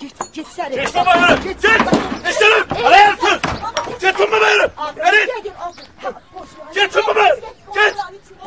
[0.00, 0.70] Git, git sen.
[0.72, 1.42] Geç baba yürü.
[1.42, 1.64] Git.
[2.26, 2.66] Eşlerim.
[2.86, 3.40] Araya yatsın.
[4.00, 4.70] Geç baba yürü.
[4.98, 5.28] Erin.
[6.74, 7.28] Geç baba.
[7.74, 7.94] Geç.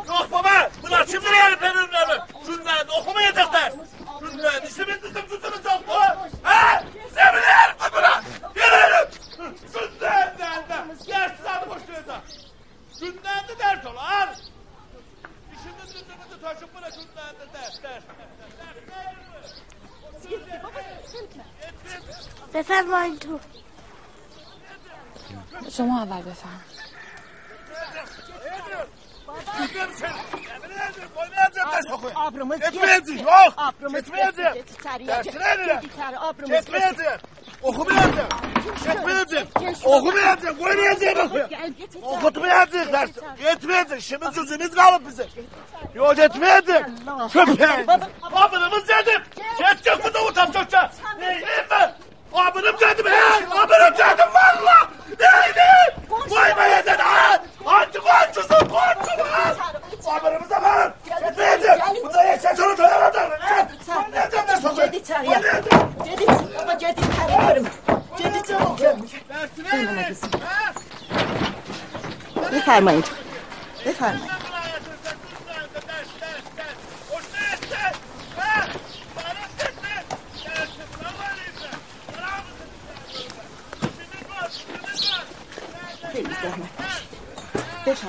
[0.07, 0.69] Yok baba.
[0.83, 2.23] Bunlar şimdi ne yani benim önümlerimi?
[2.45, 3.73] Şunların okumayacaklar.
[4.19, 5.93] Şunların işimi tutup tutunuz yok mu?
[6.43, 6.83] Ha?
[7.15, 8.23] Sen beni yerim tutuna.
[8.55, 9.07] Yürüyün.
[9.73, 10.85] Şunların da.
[11.07, 12.21] Yersiz adı boşluğunda.
[12.99, 13.95] Şundan da dert ol.
[13.97, 14.27] Al.
[15.53, 16.93] İşimiz tutumumuzu taşıp bırak.
[16.93, 17.83] Şundan da dert.
[17.83, 18.03] Dert.
[22.53, 23.39] بفرمایید تو
[25.77, 26.61] شما اول بفرم
[32.15, 33.21] Abrımız Gitmeyeceğiz.
[33.57, 34.65] Abrımız Gitmeyeceğiz.
[35.07, 36.17] Dersine ne?
[36.19, 36.65] Abrımız
[37.63, 38.23] Okumayacaksın.
[38.91, 39.89] Etmeyeceksin.
[39.89, 40.63] Okumayacaksın.
[40.63, 41.49] Koymayacaksın okuya.
[42.03, 43.09] Okutmayacaksın ders.
[43.45, 43.99] Etmeyeceksin.
[43.99, 45.27] Şimdi sözümüz kalıp bize.
[45.95, 46.95] Yok etmeyeceksin.
[47.33, 47.87] Köpeğin.
[48.33, 49.21] Abınımız yedim.
[49.59, 50.91] Yetecek bu da utan çocukça.
[51.19, 51.93] Neyim ben?
[52.33, 53.05] Abınım yedim.
[53.05, 53.47] He.
[53.59, 54.89] Abınım yedim valla.
[55.19, 56.09] Neyim?
[56.29, 57.03] Koymayacaksın.
[57.03, 57.43] Ha.
[57.65, 59.55] Anti komşusun komşu lan.
[60.05, 60.93] Abınımıza bakın.
[61.27, 62.03] Etmeyeceksin.
[62.05, 62.22] Bu da
[72.73, 73.05] بفرمایید.
[73.85, 74.33] بفرمایید.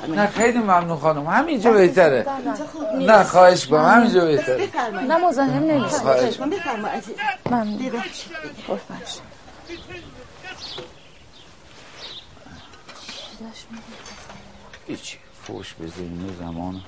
[0.09, 1.27] نه خیلی ممنون خانم.
[1.27, 2.27] همینجا بهتره.
[2.99, 4.69] نه خواهش کنم همینجا بهتره.
[5.09, 7.17] نه مزاحم نمیشه خواهش من بفرمایید عزیز.
[7.47, 8.33] ممنون ببخشید
[8.67, 9.19] قربانش
[14.87, 16.83] هیچی فوش به زمین زمان.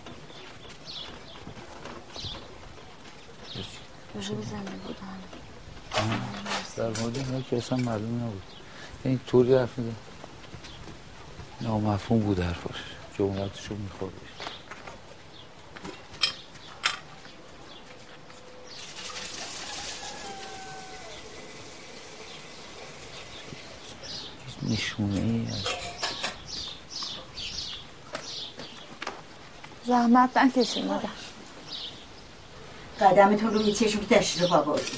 [6.76, 8.42] در مورد اینا که اصلا معلوم نبود.
[9.04, 9.94] این طوری حرف میده
[11.60, 12.76] نامفهوم بود حرفاش.
[13.18, 14.12] جملتشو می‌خورد.
[24.62, 25.85] نشونه ای از
[29.86, 31.08] زحمت نکشین مادر.
[33.00, 34.92] قدمتون رو میچشم که تشریف آوردی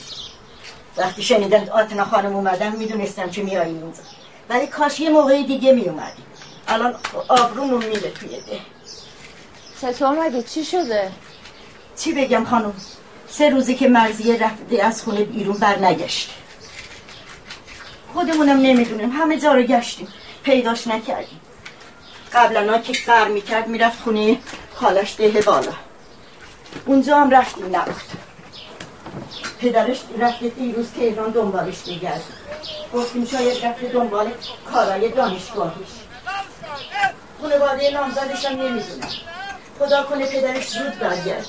[0.96, 4.02] وقتی شنیدم آتنا خانم اومدن می‌دونستم که میایی اینجا.
[4.48, 6.22] ولی کاش یه موقع دیگه میومدی
[6.68, 6.94] الان
[7.28, 8.60] آبرومون میره توی ده.
[9.80, 11.12] چطور مگه؟ چی شده؟
[11.96, 12.74] چی بگم خانم؟
[13.28, 16.30] سه روزی که مرزیه رفته از خونه بیرون بر نگشت
[18.14, 19.10] خودمونم نمی‌دونیم.
[19.10, 20.08] همه جا رو گشتیم.
[20.42, 21.40] پیداش نکردیم.
[22.32, 24.38] قبلا که قر می‌کرد می‌رفت خونه
[24.80, 25.72] خالش ده بالا
[26.86, 27.94] اونجا هم رفتیم نبود.
[29.60, 32.22] پدرش رفته دیروز تهران دنبالش بگرد
[32.94, 34.32] گفتیم شاید رفته دنبال
[34.72, 35.88] کارای دانشگاهیش
[37.42, 39.08] خانواده نامزدش هم نمی‌دونم
[39.78, 41.46] خدا کنه پدرش زود برگرد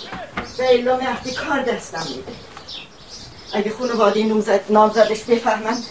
[0.60, 2.32] و الا مهدی کار دستم میده.
[3.54, 5.84] اگه خانواده نامزد نامزدش بفهمند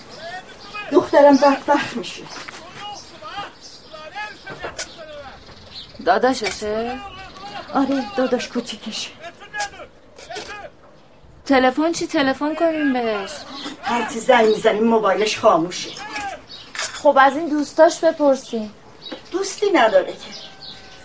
[0.93, 2.23] دخترم بدبخت میشه.
[6.05, 6.99] داداششه؟
[7.75, 9.11] آره داداش کوچیکشه
[11.47, 13.31] تلفن چی؟ تلفن کنیم بهش.
[13.83, 15.91] هرچی زنگ می‌زنیم موبایلش خاموشه.
[16.75, 18.73] خب از این دوستاش بپرسیم.
[19.33, 20.19] دوستی نداره که.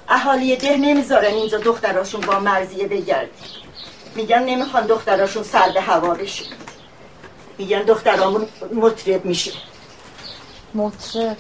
[0.09, 3.32] اهالی ده نمی‌ذارن اینجا دختراشون با مرزیه بگردی
[4.16, 6.45] میگن نمی‌خوان دختراشون سر به هوا بشه.
[7.57, 9.51] میگن دخترامون مطرب میشه.
[10.74, 11.38] مطرب.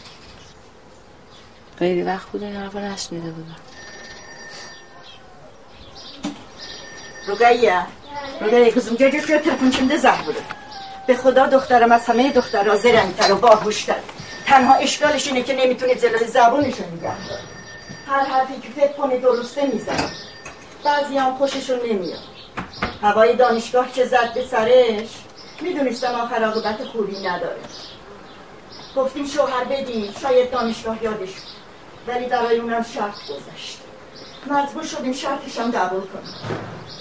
[1.79, 3.55] خیلی وقت بوده این حرف نشنیده بودم.
[7.27, 7.85] رگایه
[8.41, 10.39] رگایه کزم جا جا تلفن چنده زه بوده.
[11.07, 13.95] به خدا دخترم از همه دخترها زرنگتر و باهوشتر.
[14.45, 17.11] تنها اشکالش اینه که نمی‌تونه جلوی زبونشو نگه
[18.07, 20.09] هر حرفی که فکر کنه درسته می‌زنه
[20.83, 22.19] بعضی هم خوششون نمیاد.
[23.01, 25.07] هوای دانشگاه که زد به سرش؟
[25.61, 27.59] می‌دونستم آخر عاقبت خوبی نداره.
[28.95, 31.53] گفتیم شوهر بدیم شاید دانشگاه یادش بود.
[32.07, 33.77] ولی برای اونم شرط گذاشت
[34.47, 36.35] مجبور شدیم شرطش هم قبول کنیم.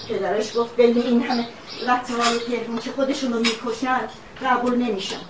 [0.09, 1.49] پدرش گفت بین این همه
[1.89, 4.01] قطعه های تهرون که خودشون رو می‌کشن
[4.45, 5.21] قبول نمیشن.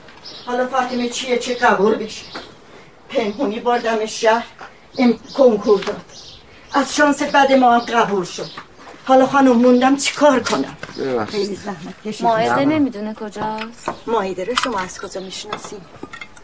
[0.47, 2.25] حالا فاطمه چیه؟ چه قبول بشه؟
[3.09, 4.47] پنهونی بردم شهر
[4.99, 6.05] ام کنکور داد.
[6.73, 8.51] از شانس بد ما هم قبول شد.
[9.05, 10.77] حالا خانم موندم چیکار کنم؟
[11.31, 13.91] خیلی زحمت کشیدم ماعده نمی‌دونه کجاست.
[14.07, 15.77] مایده رو شما از کجا می‌شناسی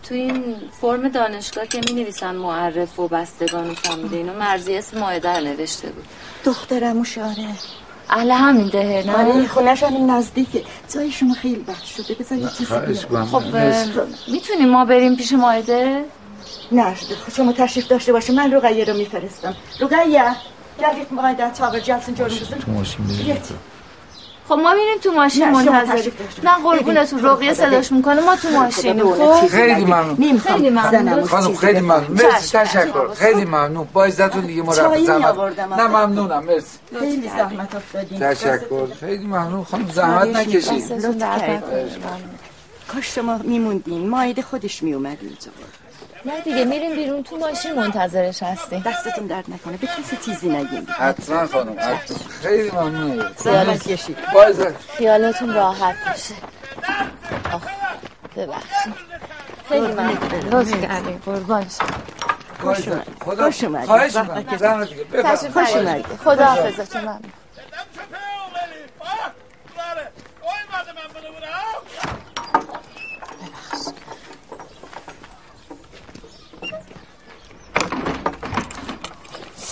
[0.08, 4.98] تو این فرم دانشگاه که می نویسن معرف و بستگان و فامیل اینو مرزی اسم
[4.98, 6.04] ماعده رو نوشته بود.
[6.44, 7.48] دخترم و شاره
[8.10, 10.62] اهل همین دهه نه؟ آره خونش هم نزدیکه
[10.94, 12.74] جایشون خیلی بد شده بذار یه چیزی.
[13.32, 13.42] خب.
[14.28, 16.04] می‌تونیم ما بریم پیش ماعده
[16.72, 16.94] نه
[17.36, 19.56] شما تشریف داشته باشه من رقیه رو میفرستم.
[19.80, 20.24] رقیه
[20.80, 22.30] گل گیت مقایده تاقر جلسن جور
[22.66, 23.06] ماشین
[24.48, 26.10] خب ما میریم تو ماشین منتظر.
[26.44, 26.54] نه.
[26.62, 29.14] قربونتون رقیه صداش می‌کنه ما تو ماشینیم.
[29.14, 29.84] خدا خب؟ خیلی.
[29.84, 30.38] ممنون.
[30.38, 31.24] خیلی ممنون.
[31.24, 31.80] خانم خیلی.
[31.80, 32.06] ممنون.
[32.10, 32.58] مرسی.
[32.58, 33.14] تشکر.
[33.14, 33.88] خیلی ممنون.
[33.92, 35.86] با عزتون دیگه ما رفت زحمت نه.
[35.86, 36.44] ممنونم.
[36.44, 36.78] مرسی.
[36.98, 38.18] خیلی زحمت افتادین.
[38.20, 38.86] تشکر.
[39.00, 39.64] خیلی ممنون.
[39.64, 40.92] خانم زحمت نکشید.
[42.88, 44.08] کاش شما میموندین.
[44.08, 45.50] مایده خودش میومد اینجا.
[46.24, 48.82] نه دیگه میریم بیرون تو ماشین منتظرش هستیم.
[48.86, 50.86] دستتون درد نکنه به کسی چیزی نگین.
[50.88, 52.18] حتما خانم حتما.
[52.42, 53.26] خیلی ممنون.
[53.36, 54.16] زحمت کشید.
[54.96, 56.34] خیالتون راحت باشه.
[57.52, 57.62] آخ
[58.36, 58.94] ببخشید.
[59.68, 61.18] خیلی ممنون.
[61.26, 61.66] قربان
[62.60, 63.24] خوش اومدید.
[63.24, 63.64] خوش
[64.16, 65.08] اومدید بفرمایید.
[65.66, 66.06] نیارید.
[66.24, 67.00] خدا حافظتون.
[67.00, 67.32] ممنون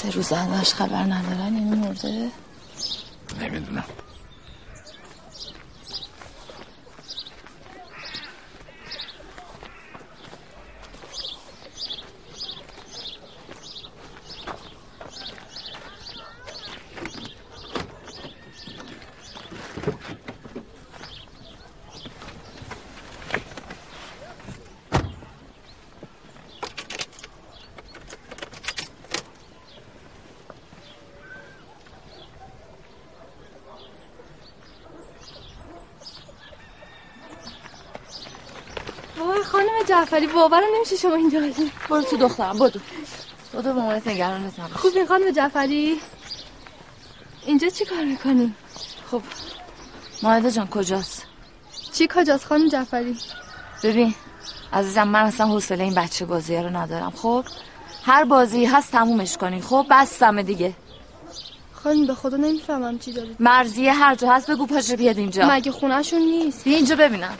[0.07, 2.31] سه روز ازش خبر ندارن اینو مرده؟
[3.41, 3.85] نمی‌دونم
[39.19, 42.81] وای خانم جعفری باورم نمیشه شما اینجا هستید برو تو دخترم بدو
[43.53, 44.73] بدو به مامانت نگرانت نباش.
[44.73, 46.01] خوب این خانم جعفری.
[47.47, 48.55] اینجا چی کار می‌کنی؟
[49.11, 49.23] خب
[50.23, 51.27] ماهده جان کجاست؟
[51.93, 53.17] چی کجاست خانم جعفری؟
[53.83, 54.15] ببین
[54.73, 57.45] عزیزم من اصلا حوصله این بچه بازی رو ندارم خب؟
[58.05, 60.73] هر بازی هست تمومش کنین خب؟ بستمه دیگه.
[61.73, 63.37] خانم به خدا نمی‌فهمم چی دارید.
[63.41, 65.49] مرزیه هر جا هست بگو پاشه بیاد اینجا.
[65.51, 67.35] مگه خونهشون نیست؟ بیا اینجا ببینم.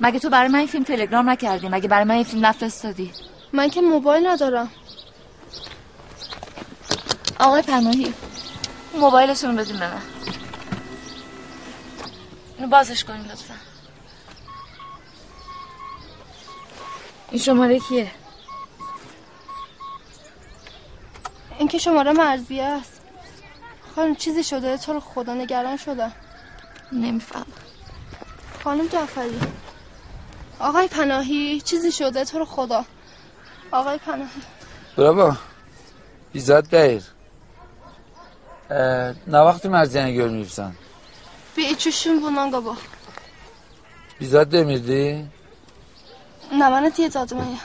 [0.00, 3.12] مگه تو برای من این فیلم تلگرام نکردی؟ مگه برای من این فیلم نفرستادی؟
[3.52, 4.70] من که موبایل ندارم.
[7.40, 8.14] آقای پناهی
[8.94, 10.02] موبایلشون بدین به من.
[12.56, 13.54] اینو بازش کنین لطفا.
[17.30, 18.10] این شماره کیه؟
[21.58, 23.00] این که شماره مرزیه است.
[23.96, 26.12] خانم چیزی شده؟ تو رو خدا نگران شدم.
[26.92, 27.46] نمیفهم
[28.64, 29.40] خانم جعفری.
[30.60, 32.84] آقای پناهی چیزی شده تو رو خدا
[33.72, 34.42] آقای پناهی
[34.96, 35.36] برابا
[36.32, 37.02] ایزاد دایر
[39.26, 40.72] نه وقتی مرزیانه میفسن
[41.56, 42.76] Bir iç üşüm bundan qabaq.
[44.20, 45.02] بیزاد demirdi
[46.60, 47.62] Nə mənə deyəcəkdim ya?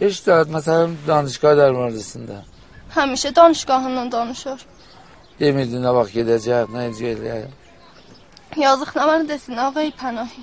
[0.00, 2.36] هیچ داد مثلا دانشگاه در موردسında
[2.96, 4.60] Həmişə danışqahından danışır.
[5.40, 7.46] demirdi ne vaxt gedəcək ne edəcək
[8.64, 10.42] Yazıq nə mənə desin ağay Pənahi.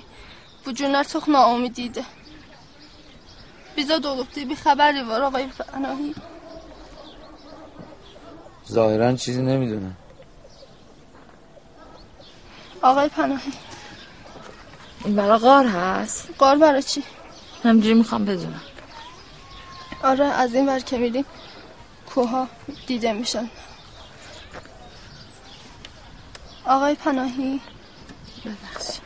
[0.66, 2.02] Bu günlər çox naumid idi.
[3.76, 6.10] Bizə də olubdu, bir xəbəri var ağay Pənahi.
[8.76, 9.92] ظاهرا چیزی نمی‌دونه.
[12.82, 13.52] آقای پناهی.
[15.04, 17.02] این برای غار هست؟ قار برای چی؟
[17.62, 18.62] همجوری می‌خوام بدونم.
[20.02, 21.24] آره از این ور که میریم
[22.14, 22.48] کوها
[22.86, 23.50] دیده میشن.
[26.64, 27.60] آقای پناهی.
[28.44, 29.05] ببخشید.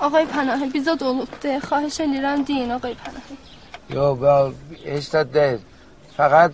[0.00, 3.36] آقای پناهی بیزا دولوب ده خواهش نیرم دین آقای پناهی.
[3.90, 4.52] یا با
[4.86, 5.58] اشتاد ده.
[6.16, 6.52] فقط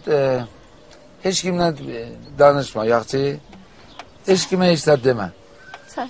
[1.25, 1.77] اشکی من
[2.39, 3.41] دانش ما یخچی
[4.29, 5.33] اشکی من اشتاد ده من.
[5.89, 6.07] سر.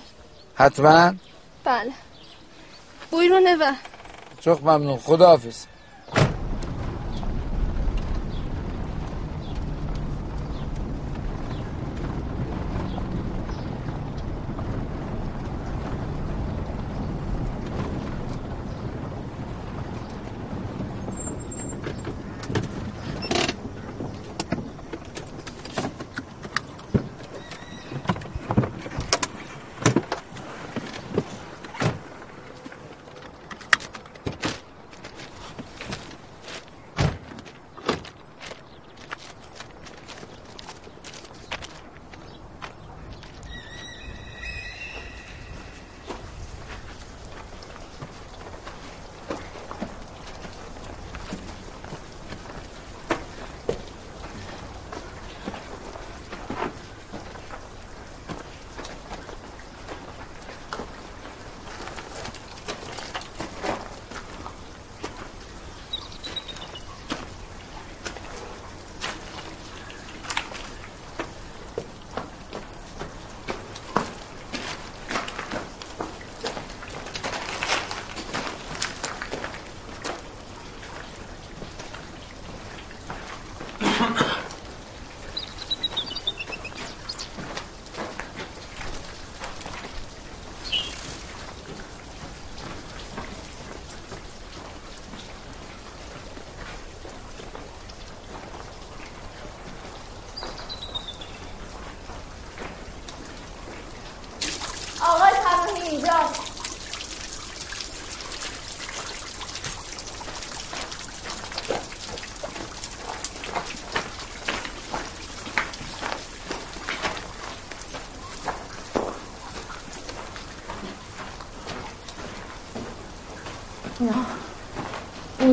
[0.55, 1.13] حتما؟
[1.63, 1.91] بله.
[3.11, 3.71] بویرونه و
[4.39, 4.97] چوک ممنون.
[4.97, 5.65] خدا حافظ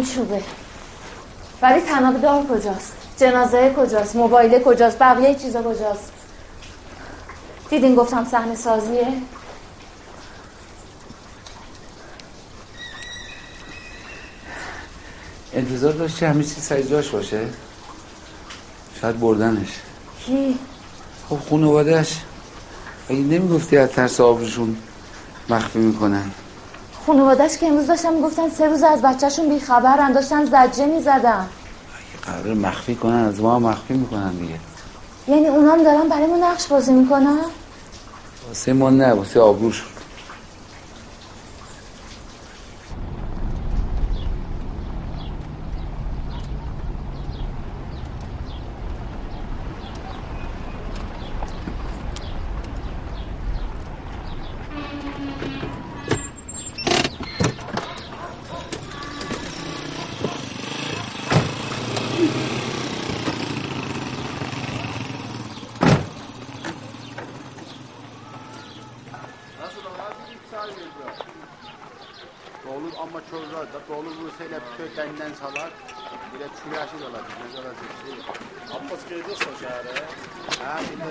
[0.05, 0.43] چوبه
[1.63, 6.13] ولی تناب دار کجاست؟ جنازه کجاست؟ موبایل کجاست؟ بقیه چیزا کجاست؟
[7.71, 9.07] دیدین گفتم صحنه سازیه؟
[15.55, 17.49] انتظار داشت که همه چیز سر جاش باشه؟
[19.01, 19.69] شاید بردنش.
[20.27, 20.59] کی؟
[21.29, 22.21] خب خانوادهش
[23.09, 24.77] اگه نمی‌گفتی از ترس آبروشون
[25.49, 26.31] مخفی می‌کنن.
[27.07, 31.47] خانوادش که امروز داشتن می‌گفتن سه روز از بچهشون بیخبرن داشتن زجه می‌زدن.
[32.23, 34.55] قرار مخفی کنن از ما مخفی می‌کنن دیگه.
[35.29, 37.39] یعنی اونام دارن برای ما نقش بازی می‌کنن؟
[38.49, 39.89] واسه ما نه واسه آبروشون
[75.25, 75.70] kökenden salar.
[76.35, 77.25] Bir de çüyaşı da olacak.
[77.41, 78.77] Ne kadar şey.
[78.77, 80.05] Abbas geliyorsa şehre.
[80.64, 81.05] Ha bir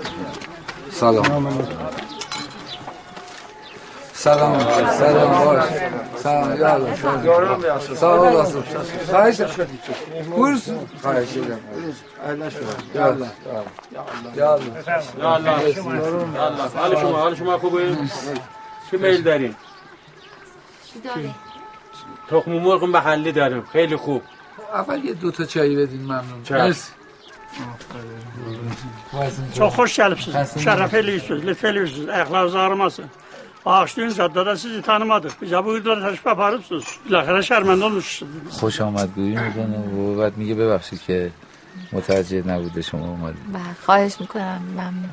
[1.04, 1.32] سلام
[4.24, 4.52] سلام
[5.04, 5.64] سلام باش
[6.24, 6.88] سلام یالا
[7.24, 7.94] Yorum diyorsun.
[7.94, 8.62] sağ olasın
[9.10, 9.38] خواهش
[10.36, 11.62] buyursun خواهش ederim
[12.94, 13.30] Yallah.
[13.48, 13.64] yallah
[13.96, 14.30] Yallah.
[14.42, 14.72] Yallah.
[16.80, 17.80] حال شما حال شما خوبه؟
[18.90, 19.54] چه میل دارین؟
[22.34, 24.22] تخم مرغ محلی داریم خیلی خوب
[24.74, 26.60] اول یه دو تا چایی بدین ممنون چای.
[26.60, 26.90] مرسی
[29.58, 30.62] Çok hoş gelipsiniz.
[30.64, 32.08] Şeref eliyorsunuz, lütfen eliyorsunuz.
[32.08, 33.04] Ayaklarınız ağrımasın.
[33.66, 35.42] Bağışlayın caddede sizi tanımadık.
[35.42, 36.84] Bize buyurdular teşrif yaparıpsınız.
[37.06, 38.32] Bilakare şermende olmuşsunuz.
[38.60, 41.16] خوش آمدگویی می‌کنه و بعد میگه ببخشید که
[41.92, 45.10] متوجه نبوده شما اومدید بله خواهش می‌کنم ممنون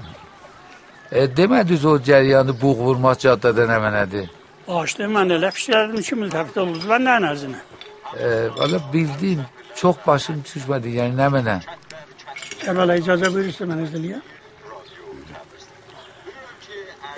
[1.39, 4.28] demədiniz o cəryanı buğ vurmaz caddədə nə mənədir?
[4.68, 6.89] Bağışlayın ben elə fikirlərim ki, mütəfit oluruz.
[6.89, 7.62] Ben ne nəzinə?
[8.57, 9.41] Valla bildin
[9.76, 11.55] çox başım düşmədi, yəni nə mənə?
[12.70, 14.28] Evvela icazə buyurursa mən izləyəm.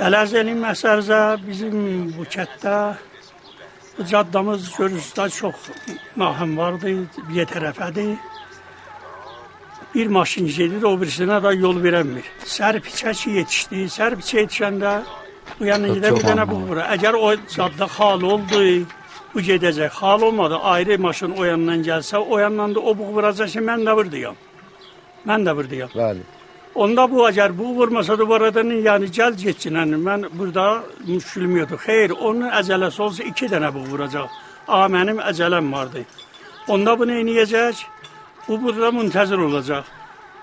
[0.08, 1.76] Ələz elin məsərzə bizim
[2.18, 2.76] bu kətdə
[3.98, 5.68] bu caddamız görürsüzdə çox
[6.18, 6.96] nahım vardı,
[7.30, 8.16] bir tərəfədir.
[9.96, 12.26] Bir maşın gedir, o birisinə də yol verəmir.
[12.56, 14.94] Sərpiçə ki yetişdi, sərpiçə yetişəndə
[15.88, 16.84] Çox- gedə bir dənə bu vura.
[16.96, 18.62] Əgər o cadda xal oldu,
[19.34, 19.90] bu gedəcək.
[20.00, 23.84] Xal olmadı, ayrı maşın o yandan gəlsə, o yandan da o bu vuracaq ki, mən
[23.88, 24.36] də buradayam.
[25.28, 25.90] Mən də buradayam.
[25.90, 26.24] Bəli.
[26.76, 31.58] Onda bu eğer bu vurmasa da bu aradan yani gel geçsin hani ben burada müşkülüm
[31.58, 31.78] yoktu.
[31.86, 34.30] Hayır onun əzələsi olsa iki tane bu vuracak.
[34.68, 36.06] Aa benim əzələm vardı.
[36.68, 37.76] Onda bu neyniyəcək?
[38.48, 39.84] Bu burada müntəzir olacaq.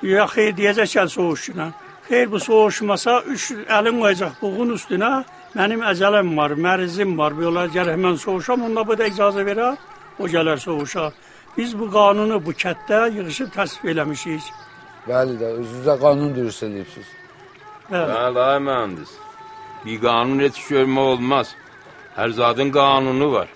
[0.02, 1.72] Ya xeyr deyəcək gəl soğuşuna.
[2.10, 5.10] Xeyr bu soğuşmasa üç əlin qoyacaq buğun üstünə.
[5.54, 7.36] Mənim əzələm var, mərzim var.
[7.36, 8.64] Bu yola gəl hemen soğuşam.
[8.66, 9.76] Onda bu da icazə verər.
[10.18, 11.12] O gələr soğuşar.
[11.56, 14.50] Biz bu qanunu bu kətdə yığışıb təsvib eləmişik.
[15.06, 17.06] Bəli də özünüzə qanun dürüst edibsiz.
[17.92, 19.12] Bəli, ay mühendis.
[19.84, 21.54] Bir kanun yetiş görme olmaz.
[22.16, 23.48] Her zatın kanunu var.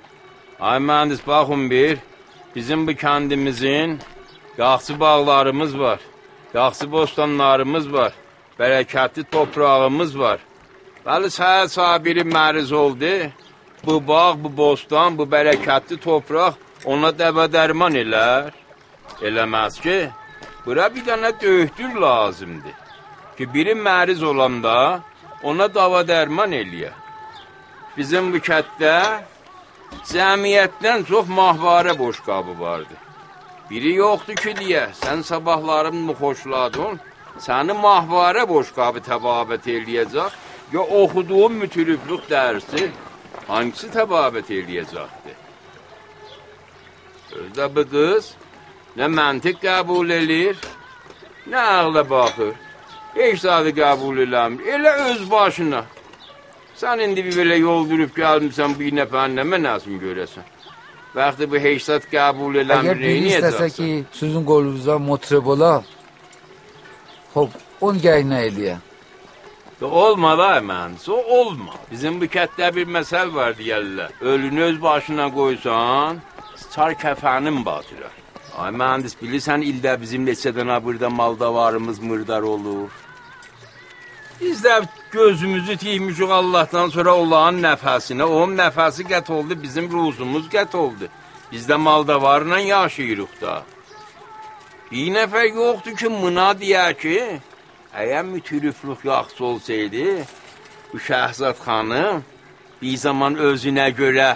[0.61, 1.99] Ay mühendis bakın bir.
[2.57, 3.99] Bizim bu kendimizin
[4.59, 6.01] yaxşı bağlarımız var.
[6.55, 8.13] Yaxşı bostanlarımız var.
[8.59, 10.39] Bereketli toprağımız var.
[11.07, 13.31] Bəli, səhər sabiri məriz oldu.
[13.87, 18.53] Bu bağ, bu bostan, bu bereketli topraq ona dəvə dərman elər.
[19.27, 19.99] Eləməz ki,
[20.65, 22.77] bura bir dənə döyüktür lazımdır.
[23.37, 25.03] Ki biri məriz olanda
[25.43, 26.93] ona dava dərman eləyə.
[27.97, 28.95] Bizim bu kətdə
[30.13, 32.97] cəmiyyətdən çox mahvarə boşqabı vardı.
[33.71, 37.01] Biri yoxdur ki, deyə, sən sabahlarım mı xoşladın,
[37.43, 40.37] səni mahvarə boşqabı təbabət eləyəcək,
[40.73, 42.91] ya oxuduğun mütürüblük dərsi
[43.49, 45.41] hangisi təbabət eləyəcəkdir?
[47.35, 48.31] Özdə bu qız
[48.99, 50.57] nə məntiq qəbul elir,
[51.51, 52.55] nə ağla baxır.
[53.15, 54.67] Heç zadı qəbul eləmir.
[54.75, 55.85] Elə öz başına.
[56.79, 60.47] Sən indi bir belə yol durub gəlmisən bu nəfərin nə mənasını görəsən.
[61.15, 63.75] Vaxtı bu heçsat qəbul Əgər eləmir, biri istəsə neyniyəcəksən?
[63.77, 65.73] ki, sizin qolunuzdan motreb ola,
[67.35, 68.77] Hop, onu yayına eləyə.
[69.83, 71.75] Olma da mən, so olma.
[71.91, 74.13] Bizim bu kətdə bir məsəl var deyərlər.
[74.21, 76.21] Ölünü öz başına qoysan,
[76.75, 78.15] çar kəfənin batırar.
[78.59, 82.91] Ay mühəndis, bilirsən ildə bizim neçədən burada maldavarımız mırdar olur.
[84.41, 90.77] Biz də gözümüzü tiymişik Allahdan sonra olan nəfəsinə, onun nəfəsi qət oldu, bizim ruhumuz qət
[90.77, 91.11] oldu.
[91.53, 93.63] Biz də maldavarla yaşayırıq da.
[94.95, 97.15] Bir nəfər yoxdur ki, mına deyər ki,
[97.99, 100.05] əgər mütürüflük yaxşı olsaydı,
[100.93, 102.21] bu Şəhzad xanım
[102.83, 104.29] bir zaman özünə görə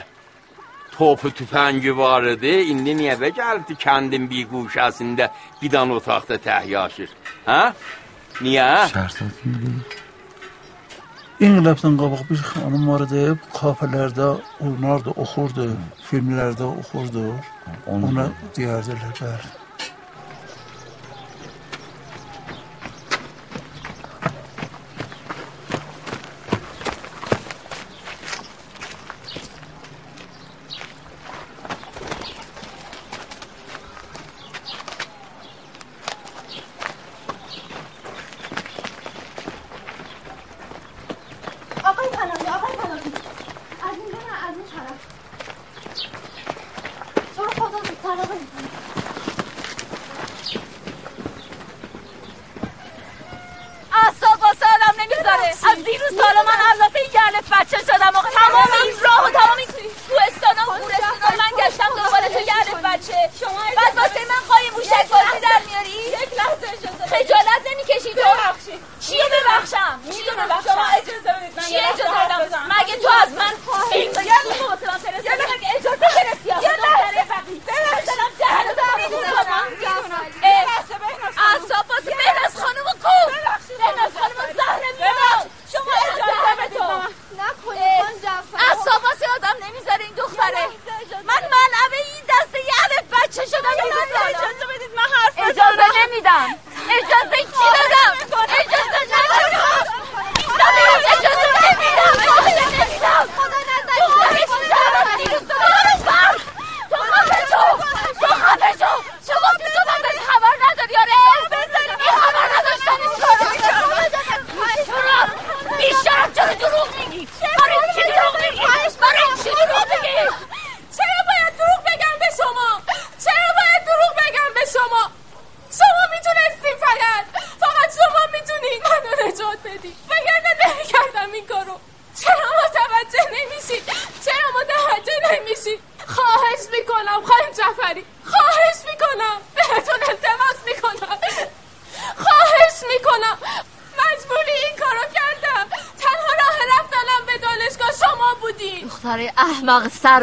[0.96, 5.30] topu tüfəngi var idi, indi niyə bə gəldi kəndin bir quşəsində
[5.60, 7.14] bir dan otaqda təhyaşır?
[7.46, 7.62] Hə?
[8.42, 8.66] Niyə?
[8.96, 9.78] Şəhzad kimi
[11.46, 13.22] İnqilabdan qabaq bir xanım var idi,
[13.60, 14.28] kafelərdə
[14.66, 15.70] oynardı, oxurdu,
[16.10, 17.28] filmlərdə oxurdu.
[17.94, 18.26] Ona
[18.58, 19.57] deyərdilər, bəli.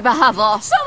[0.05, 0.59] Bravo!
[0.61, 0.84] Sono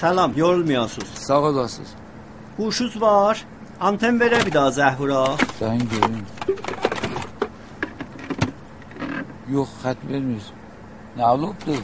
[0.00, 1.08] Salam, yorulmuyorsunuz.
[1.14, 1.88] Sağ olasınız.
[2.56, 3.44] Huşuz var.
[3.80, 5.38] Anten vere bir daha Zəhura.
[5.60, 6.26] Ben göreyim.
[9.52, 10.42] Yok, xət vermir.
[11.16, 11.74] Ne olubdu?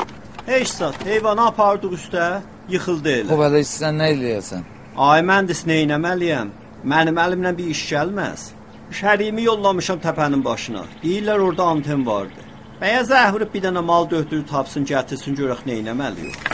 [0.46, 3.34] Heç zat, heyvanı apardıq üstə, yıxıldı elə.
[3.34, 4.62] O belə sən nə eləyəsən?
[4.96, 6.54] Ay, mən də nə eləməliyəm?
[6.84, 8.50] Mənim əlimlə bir iş gəlməz.
[8.92, 10.84] Şərimi yollamışam təpənin başına.
[11.02, 12.50] Deyirlər orada anten vardı.
[12.82, 16.53] Bəyə Zəhuri bir dənə mal dötürüb tapsın, gətirsin görək nə eləməliyik.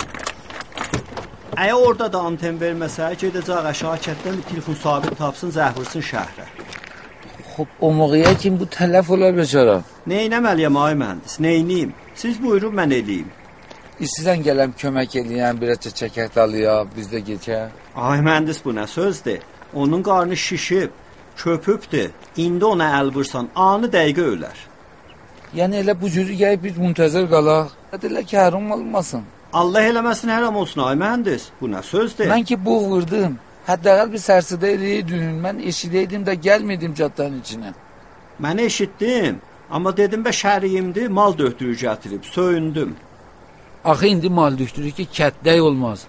[1.60, 6.44] Əgər orada da anten verməsə, gedəcək aşağı kətdən bir telefon sahibi tapsın, zəhvirsin şəhrə.
[7.50, 9.74] Xob, omuğiyə kim bu tələf olar beçara?
[10.08, 11.90] Neynəməliyəm ay mühəndis, neyniyim?
[12.22, 13.26] Siz buyurun mən eləyim.
[14.06, 17.58] İstəsən gələm kömək eləyəm, bir açı çəkək dalıyaq, bizdə geçə.
[18.08, 19.44] Ay mühəndis bu nə sözdür?
[19.74, 20.94] Onun qarnı şişib,
[21.36, 22.08] köpübdür.
[22.36, 24.64] İndi ona əl vursan, anı dəqiqə ölər.
[25.60, 27.76] Yəni elə bu cürü gəlib biz müntəzir qalaq.
[28.00, 29.28] Elə ki, hərum olmasın.
[29.52, 31.48] Allah eləməsin haram olsun ay mühəndis.
[31.60, 32.28] Bu nə sözdür?
[32.30, 33.38] Mən ki buğ vurdum.
[33.66, 35.40] Həddəqəl bir sərsədə eləyəydin.
[35.44, 37.72] Mən eşidəydim də gəlmədim caddanın içinə.
[38.40, 39.40] Mən eşitdim,
[39.70, 42.96] amma dedim bə şəriyimdir, mal dötürü gətirib, söyündüm.
[43.84, 46.06] Axı indi mal düşdürür ki, kətdək olmaz.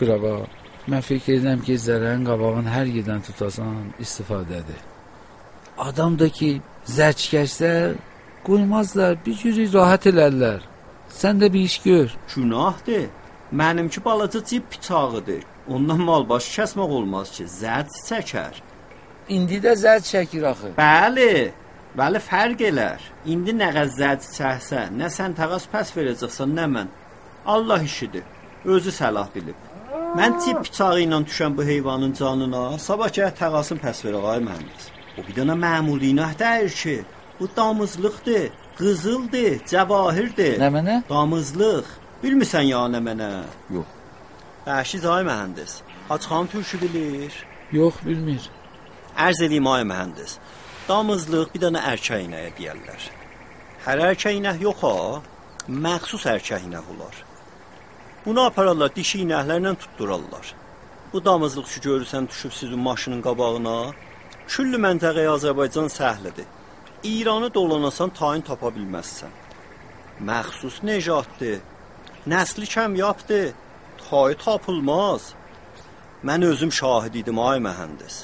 [0.00, 0.46] Bravo.
[0.88, 4.80] Mən fikir edirəm ki, zərərin qabağını hər yerdən tutasan istifadədir.
[5.78, 6.60] Adam da ki,
[6.96, 7.72] zərçkəşsə
[8.44, 10.60] qoymazlar, bir cürü rahat elərlər.
[11.14, 12.10] Sən də bir iş gör.
[12.34, 13.04] Günahdır.
[13.52, 15.42] Mənimki balaca cib bıçağıdır.
[15.68, 18.54] Ondan mal başı kəsmək olmaz ki, zərc çəkər.
[19.28, 20.72] İndi də zərc çəkir axı.
[20.78, 21.52] Bəli.
[21.98, 23.04] Bəli fərq elər.
[23.32, 26.90] İndi nə qəzzət çəksə, nə sən təqas pəs verəcəksən, nə mən.
[27.46, 28.26] Allah işidir.
[28.64, 29.58] Özü səlah bilib.
[30.18, 34.90] Mən tip bıçağı ilə düşən bu heyvanın canına sabah gəl təqasın pəs verə ay mühəndis.
[35.18, 36.96] O bir dənə məmuliyinə dəyir ki,
[37.38, 40.56] bu damızlıqdır, qızıldır, cəvahirdir.
[40.62, 40.96] Nə mənə?
[41.08, 41.88] Damızlıq.
[42.22, 43.30] Bilmirsən ya nə mənə?
[43.74, 43.90] Yox.
[44.66, 45.72] Bəşiz ay mühəndis.
[46.10, 47.34] Açxan türkü bilir.
[47.72, 48.48] Yox, bilmir.
[49.26, 50.38] Ərz eləyim ay mühəndis.
[50.88, 53.06] Damızlıq bir dənə erkək inəyə deyərlər.
[53.84, 54.96] Hər erkək inək yox ha,
[55.86, 57.22] məxsus erkək inək olar.
[58.24, 60.54] Bunu apararlar dişi inəklərlə tutturarlar.
[61.12, 63.76] Bu damızlıq ki görürsən düşüb sizin maşının qabağına,
[64.48, 66.48] küllü məntəqəyə Azərbaycan səhlidir.
[67.04, 69.32] İranı dolanasan tayin tapa bilməzsən.
[70.24, 71.58] Məxsus necatdır.
[72.26, 73.52] Nəsli kəmyabdır.
[74.04, 75.34] Tay tapılmaz.
[76.24, 78.16] Mən özüm şahid idim ay mühəndis.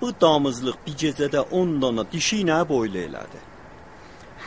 [0.00, 3.40] Bu damızlıq bir gecədə 10 dana dişi ilə boylu elədi.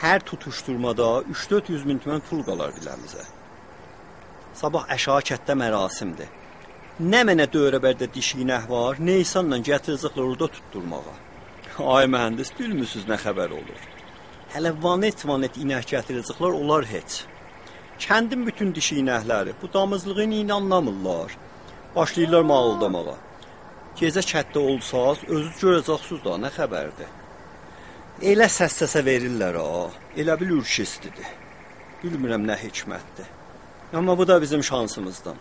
[0.02, 3.26] Hər tutuşturmada 3-400 min tümən pul qalar biləmizə.
[4.62, 6.32] Sabah əşakətdə mərasimdir.
[7.12, 11.31] Nə mənə dövrəbərdə dişi inək var, Neysanla gətirəcəklər orada tutturmağa.
[11.80, 13.84] Ay mühəndis, bilmirsiniz nə xəbər olur.
[14.52, 17.24] Hələ vanet vanet inək gətirəcəklər, onlar heç.
[18.02, 21.38] Kəndin bütün dişi inəkləri bu damızlığın inanlamırlar.
[21.96, 23.16] Başlayırlar mağıldamağa.
[24.00, 27.10] Gecə kətdə olsaz, özünüz görəcəksiniz da nə xəbərdir.
[28.22, 29.88] Elə səs-səsə verirlər ha.
[30.18, 31.32] Elə bil ürküstidir.
[32.04, 33.32] Bilmirəm nə hikmətdir.
[33.94, 35.36] Amma bu da bizim şansımızdan.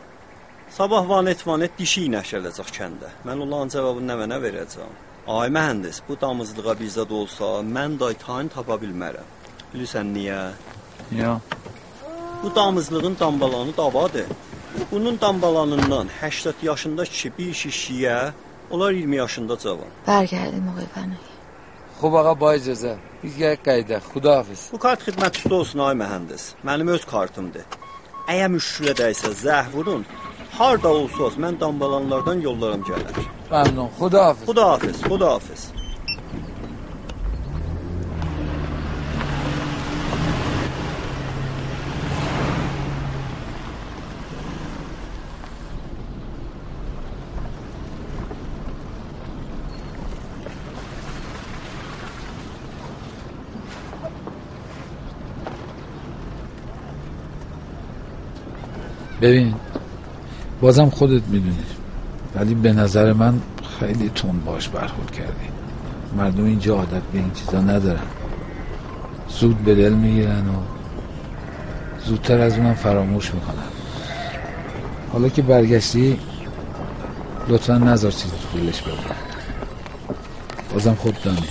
[0.70, 3.14] Sabah vanet vanet dişi inəşələcək kəndə.
[3.26, 5.09] Mən onların cavabını nə mənə verəcəm.
[5.30, 9.26] Ay mühəndis, bu damızlığa bir zad olsa, mən daytayın tapa bilmərəm.
[9.72, 10.38] Bilirsən niyə?
[11.12, 11.34] Niyə?
[12.42, 14.26] Bu damızlığın dambalanı davadır.
[14.92, 18.30] Bunun dambalanından 80 yaşında kişi bir şişiyə,
[18.70, 19.92] onlar 20 yaşında cavan.
[20.08, 21.20] Bərgəldim o qeyfəni.
[22.00, 22.96] Xub ağa bay cəzə.
[23.22, 24.02] Biz gələk qayda.
[24.12, 24.66] Xudahafiz.
[24.72, 26.54] Bu kart xidmət üstü olsun ay mühəndis.
[26.66, 27.78] Mənim öz kartımdır.
[28.26, 30.02] Əgər müşkülə dəysə zəh vurun,
[30.58, 33.20] Harda olsa olsun mən dambalanlardan yollaram gələr.
[33.50, 33.92] Məmnun.
[34.00, 34.48] Xudahafiz.
[34.48, 35.70] Xudahafiz, xudahafiz.
[59.20, 59.54] ببین
[60.60, 61.64] بازم خودت می‌دونی.
[62.34, 63.40] ولی به نظر من
[63.80, 65.48] خیلی تون باش برخورد کردی.
[66.16, 68.06] مردم اینجا عادت به این چیزا ندارن.
[69.28, 70.60] زود به دل می‌گیرن و
[72.06, 73.70] زودتر از اونم فراموش می‌کنن.
[75.12, 76.18] حالا که برگشتی
[77.48, 79.16] لطفا نذار چیزی تو دلش بمونه.
[80.72, 81.48] بازم خود دانی.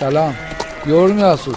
[0.00, 0.34] سلام.
[0.86, 1.56] Görmüyorsunuz.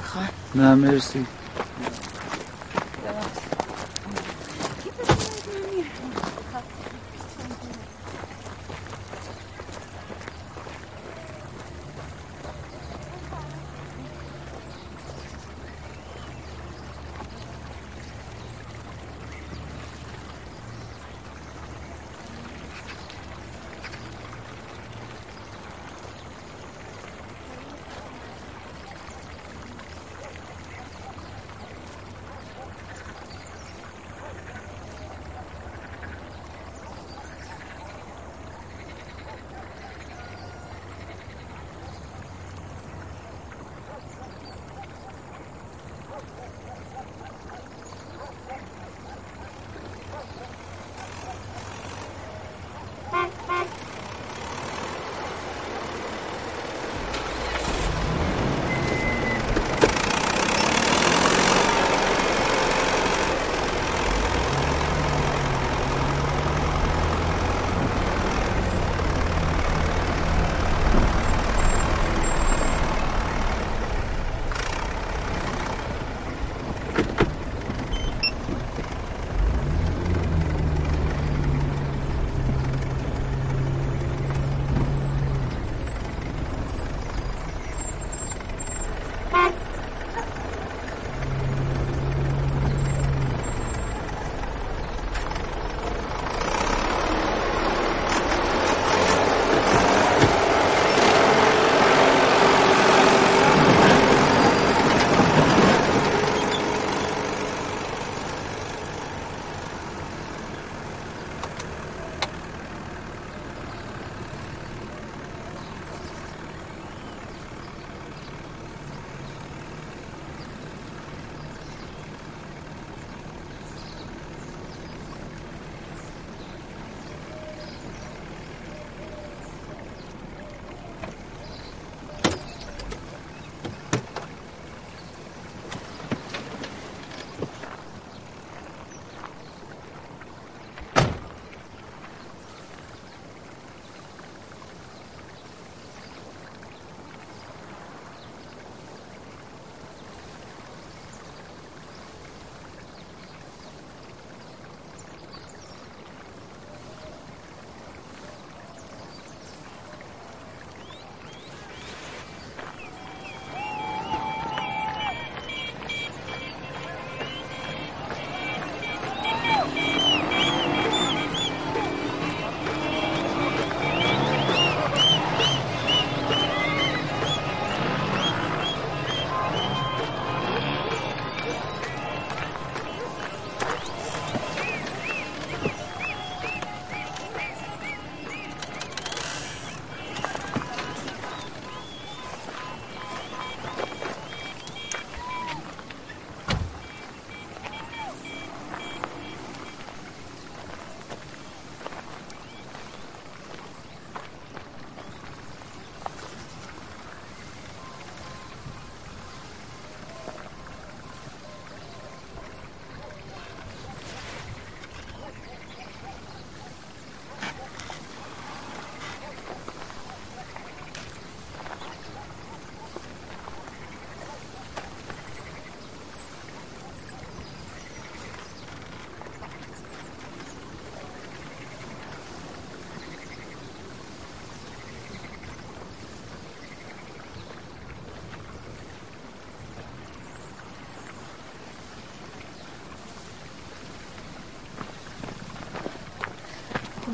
[0.00, 1.26] نمی‌خوان نه مرسی.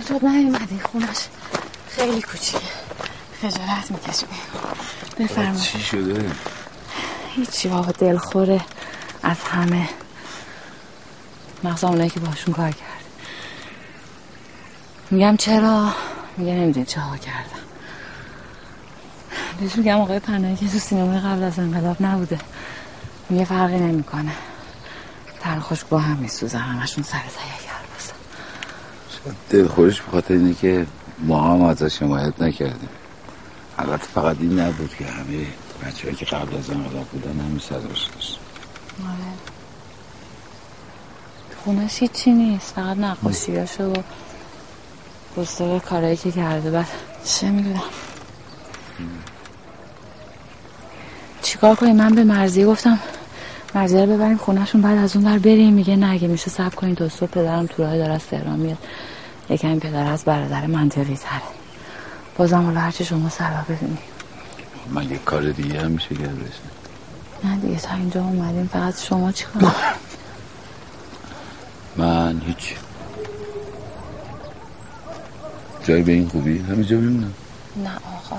[0.07, 1.19] بزرگ نیومدی خونش
[1.89, 2.59] خیلی کوچیکه.
[3.43, 4.27] خجالت می‌کشه.
[5.19, 5.61] بفرمایید.
[5.61, 6.31] چی شده؟
[7.35, 8.61] هیچی بابا دلخوره
[9.23, 9.89] از همه.
[11.65, 13.05] مغزا اونایی که باشون کار کرد.
[15.11, 15.93] میگم چرا؟
[16.37, 17.61] میگه نمی‌دونی چه ها کردم.
[19.61, 22.39] بهش میگم آقای پناهی که تو سینمای قبل از انقلاب نبوده.
[23.29, 24.33] میگه فرقی نمی‌کنه.
[25.41, 27.23] تر خوش با هم میسوزه همشون سر
[29.51, 30.87] دلخورش به خاطر اینه که
[31.19, 32.89] ما هم ازش حمایت نکردیم.
[33.79, 35.47] البته فقط این نبود که همه
[35.85, 38.39] بچه که قبل از انقلاب بودن همین صداش داشت
[39.01, 39.33] آره.
[41.65, 43.95] خونش هیچی نیست فقط نقاشیاشو و
[45.37, 46.71] گستاق کارایی که کرده.
[46.71, 46.87] بعد
[47.25, 47.83] چه می‌دونم.
[51.43, 52.99] چیکار کنیم؟ من به مرزیه گفتم
[53.75, 55.73] مرزیه رو ببریم خونهشون بعد از اون بر بریم.
[55.73, 58.79] میگه نه اگه میشه سب کنیم تا صبح پدرم تو راه داره از تهران میاد.
[59.51, 61.43] یکم پدر از برادر منطقی تره.
[62.37, 63.99] بازم حالا هرچی شما سبب بدونی.
[64.91, 66.55] من یه کار دیگه هم میشه کردش
[67.45, 68.67] نه دیگه تا اینجا اومدیم.
[68.73, 69.75] فقط شما چیکار
[71.97, 72.75] من هیچ.
[75.85, 77.33] جای به این خوبی؟ همینجا بمونم
[77.77, 78.37] نه آقا.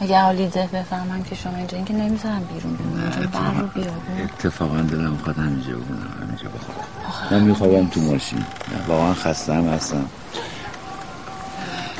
[0.00, 5.10] اگه حالیده بفهمم که شما اینجا اینکه نمی‌ذارم بیرون بمونم بر رو بیارم اتفاقا دلم
[5.10, 6.97] می‌خواد همینجا بمونم همینجا بخوابم.
[7.30, 8.44] من میخوابم تو ماشین.
[8.88, 10.06] واقعا خستم هستم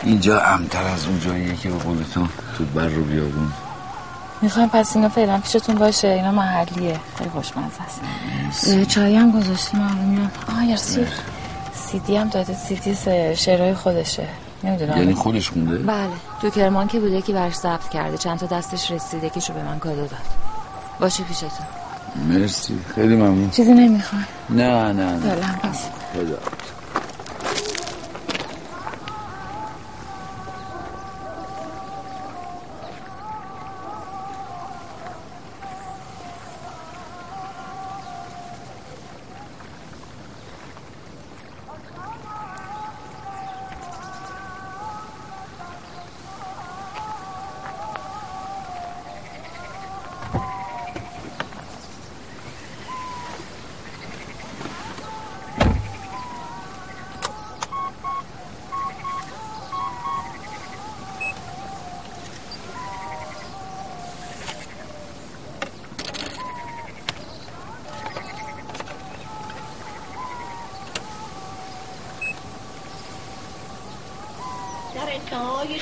[0.03, 2.29] اینجا امتر از اون جاییه که به قولتون
[2.59, 3.53] تو بر رو بیارون
[4.43, 6.09] می‌خوایم پس اینا فعلا پیشتون باشه.
[6.09, 7.01] اینا محلیه.
[7.19, 8.85] خیلی خوشمزه است.
[8.89, 11.07] چایی هم گذاشتیم الان میرم آه یار سی
[11.75, 12.55] سیدی هم داده.
[12.55, 12.97] سیدی
[13.37, 14.27] شعرهای خودشه.
[14.65, 14.97] نمی‌دونم.
[14.97, 16.09] یعنی خودش خونده؟ بله.
[16.43, 18.19] تو کرمان که بوده که برش ثبت کرده.
[18.19, 20.11] چند تا دستش رسیده که شو به من کادو داد.
[21.01, 21.67] باشه پیشتون.
[22.29, 22.79] مرسی.
[22.95, 23.51] خیلی ممنون.
[23.51, 25.37] چیزی نمی‌خوام نه نه نه.
[25.63, 26.58] پس خدا.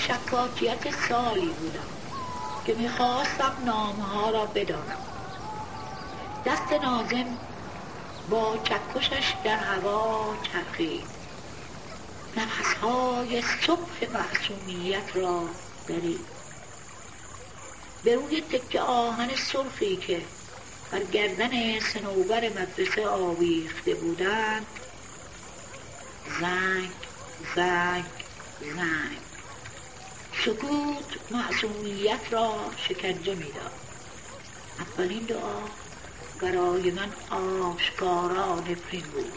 [0.07, 1.89] شکاکیت سالی بودم
[2.66, 4.99] که می‌خواستم نامها را بدانم.
[6.47, 7.39] دست نازم
[8.31, 11.05] با چکشش در هوا چرخید.
[12.37, 15.49] نفسهای صبح معصومیت را
[15.89, 16.27] درید.
[18.05, 20.23] به روی تکه آهن سرخی که
[20.91, 24.66] بر گردن سنوبر مدرسه آویخته بودند
[26.41, 26.91] زنگ
[27.57, 28.05] زنگ
[28.61, 29.26] زنگ.
[30.47, 33.73] سکوت معصومیت را شکنجه می‌داد.
[34.78, 35.62] اولین دعا
[36.40, 37.12] برای من
[37.62, 39.32] آشکارا نفرین بود.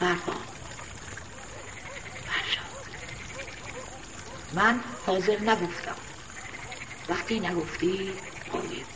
[0.00, 0.32] برپا
[4.54, 5.96] من حاضر نگفتم.
[7.08, 8.12] وقتی نگفتی
[8.52, 8.86] قایم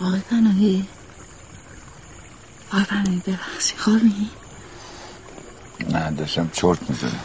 [0.00, 0.88] آقای پناهی
[2.72, 4.30] آقای پناهی ببخشی خوابی؟
[5.90, 7.20] نه داشتم چرت می‌زدم.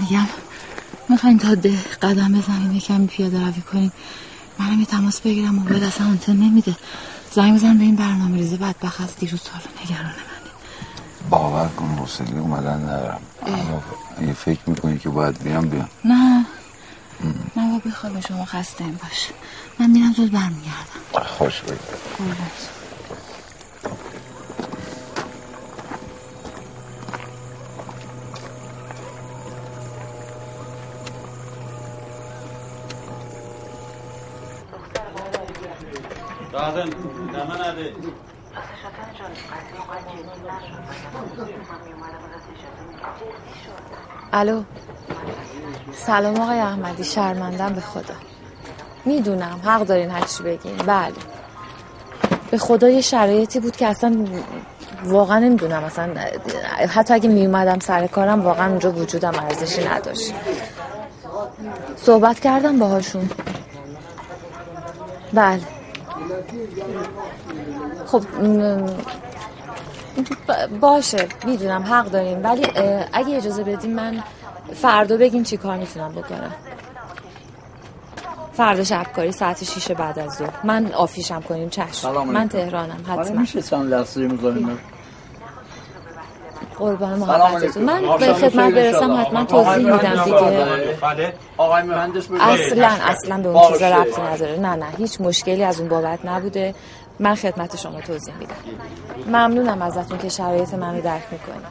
[0.00, 0.26] میگم
[1.08, 3.92] می‌خواین تا ده قدم بزنیم یکم پیاده روی کنیم
[4.58, 6.76] منم یه تماس بگیرم موبایل اصلا آنتن نمیده.
[7.32, 10.14] زنگ بزن به این برنامه ریزه بدبخت از دیروز تا حالا نگرانه
[11.30, 13.20] باور کن حوصله اومدن ندارم.
[14.18, 15.88] اگه فکر می‌کنی که باید بیام بیام.
[16.04, 16.44] نه.
[17.56, 19.28] نه بابا بخواب شما خسته این باش.
[19.78, 21.26] من میرم زود برمیگردم.
[21.38, 21.78] خوش بگذار
[44.32, 44.62] الو.
[45.92, 48.14] سلام آقای احمدی شرمندم به خدا.
[49.04, 50.76] می‌دونم حق دارین هر چی بگین.
[50.76, 51.12] بله.
[52.50, 54.24] به خدا یه شرایطی بود که اصلا
[55.04, 55.84] واقعا نمی‌دونم.
[55.84, 56.14] اصلا
[56.88, 60.34] حتی اگه میومدم سر کارم واقعا اونجا وجودم ارزشی نداشت.
[61.96, 63.30] صحبت کردم باهاشون.
[65.32, 65.60] بله.
[68.10, 68.22] خب
[70.80, 72.66] باشه می‌دونم حق داریم ولی
[73.12, 74.22] اگه اجازه بدیم من
[74.74, 76.54] فردا بگین چی کار می‌تونم بکنم.
[78.52, 80.50] فردا شبکاری ساعت شیش بعد از ظهر.
[80.64, 82.24] من آفیشم کنیم چشم.
[82.26, 82.48] من.
[82.48, 83.40] تهرانم حتما.
[83.40, 84.78] میشه چند لحظه مزاحمت
[86.78, 87.82] قربان محبتتون.
[87.82, 90.96] من به خدمت برسم حتما توضیح میدم دیگه.
[91.02, 94.58] بله آقای مهندس اصلا اصلا به اون چیزا ربطی نداره.
[94.58, 96.74] نه نه هیچ مشکلی از اون بابت نبوده.
[97.20, 98.54] من خدمت شما توضیح میدم.
[99.26, 101.64] ممنونم ازتون که شرایط منو درک می‌کنی.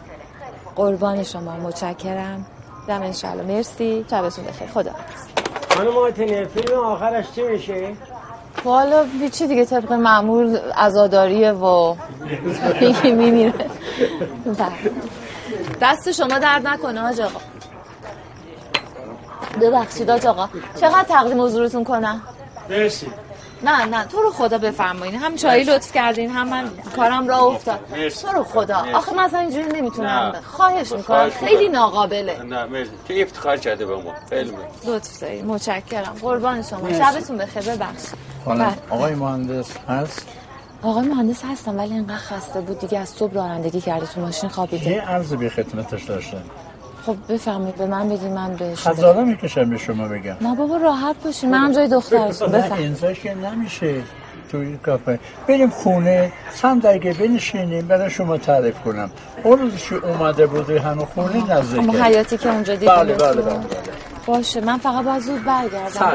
[0.75, 2.45] قربان شما متشکرم.
[2.87, 4.05] دم انشالله مرسی.
[4.11, 4.67] شبتون بخیر.
[4.67, 4.91] خدا
[5.75, 7.93] خانم آتنه فیلم آخرش چی میشه؟
[8.65, 11.95] والا چی دیگه طبق معمول ازاداریه و
[12.81, 13.53] یکی میمیره
[15.81, 17.39] دست شما درد نکنه حاج آقا.
[19.61, 20.49] ببخشید حاج آقا.
[20.81, 22.21] چقدر تقدیم حضورتون کنم؟
[22.69, 23.07] مرسی.
[23.63, 25.15] نه نه تو رو خدا بفرمایین.
[25.15, 27.79] هم چایی لطف کردین هم من کارم را افتاد.
[27.91, 28.27] مرسی.
[28.27, 28.81] تو رو خدا.
[28.81, 28.93] مرسی.
[28.93, 30.41] آخه مثلا اینجوری نمی‌تونم نه.
[30.41, 31.01] خواهش می‌کنم.
[31.01, 31.69] خواهش خیلی.
[31.69, 32.43] ناقابله.
[32.43, 32.91] نه مرسی.
[33.07, 34.13] که افتخار کرده به ما.
[34.29, 34.91] خیلی مرسی.
[34.91, 36.15] لطف دارید متشکرم.
[36.21, 36.79] قربان شما.
[36.79, 36.97] مرسی.
[37.03, 37.63] شبتون بخیر.
[37.63, 38.13] ببخشید.
[38.45, 38.75] خانم بله.
[38.89, 40.27] آقای مهندس هست؟
[40.83, 42.79] آقای مهندس هستم ولی اینقدر خسته بود.
[42.79, 46.43] دیگه از صبح رانندگی کرده تو ماشین یه خوابیده عرض به خدمتش داشتم.
[47.07, 50.35] خب بفرمایید به من بگید من بهش خزانه می‌کشم به شما بگم.
[50.41, 53.19] نه بابا راحت باشین من جای دخترتون بفرمایید.
[53.23, 53.95] که نمیشه
[54.51, 55.19] توی کافه.
[55.47, 56.31] بریم خونه
[56.61, 59.09] چند دقیقه بنشینیم برای شما تعریف کنم.
[59.43, 62.03] اون روز که اومده بودی همه خونه اون نزدیکه.
[62.03, 62.95] حیاتی که اونجا دیدیم.
[62.95, 63.59] بله بله بله
[64.25, 66.11] باشه من فقط باید زود برگردم.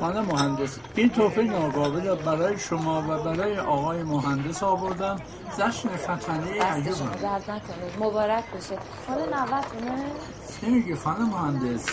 [0.00, 5.16] خانم مهندس این تحفه ناقابل را برای شما و برای آقای مهندس آوردم.
[5.58, 5.88] جشن
[7.22, 8.78] درد نکنید مبارک بشه.
[9.08, 10.04] حالا نوتونه؟
[10.62, 11.86] نمیگی خانم مهندس؟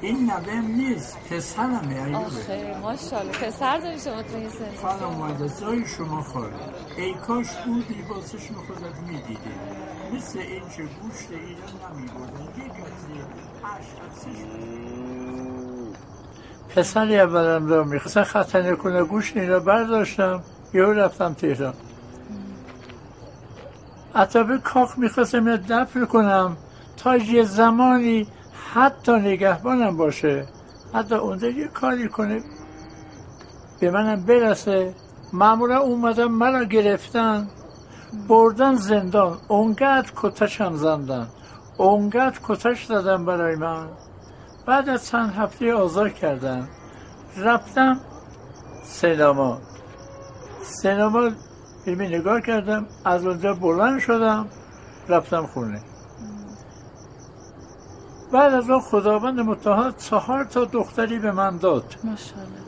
[0.00, 1.18] این نویم نیست.
[1.30, 3.32] پسرمه ایوبه آخه ماشاءالله.
[3.32, 4.74] پسر داری شما تو این سن.
[4.82, 6.54] خانم مهندس جای شما خالی.
[6.96, 9.38] ای کاش بودی با چشم خودت می‌دیدی.
[10.12, 12.44] مثل این که گوشت ایران نمیبردن.
[12.56, 13.20] یک قطره
[13.64, 14.26] عشق از
[16.76, 20.42] پسری اولم را می‌خواستن ختنه کنه گوشت این را برداشتم
[20.74, 21.74] یهو رفتم تهران.
[24.14, 26.56] عطابه کاخ می‌خواستم اینو دفن کنم
[26.96, 28.26] تا یه زمانی
[28.74, 30.46] حتی نگهبانم باشه.
[30.94, 32.42] حتی اونجا یه کاری کنه.
[33.80, 34.94] به منم برسه.
[35.32, 37.48] معمولا اومدن مرا گرفتن.
[38.28, 39.38] بردن زندان.
[39.48, 41.26] اونقدر کتشم زندن.
[41.76, 43.86] اونقدر کتش دادن برای من.
[44.68, 46.68] بعد از چند هفته آزار کردن
[47.36, 48.00] رفتم
[48.84, 49.58] سینما.
[50.62, 51.30] سینما
[51.84, 54.46] فیلم نگاه کردم از اونجا بلند شدم
[55.08, 55.82] رفتم خونه.
[58.32, 61.94] بعد از اون خداوند متحد چهار تا دختری به من داد.
[62.04, 62.58] ماشاءالله.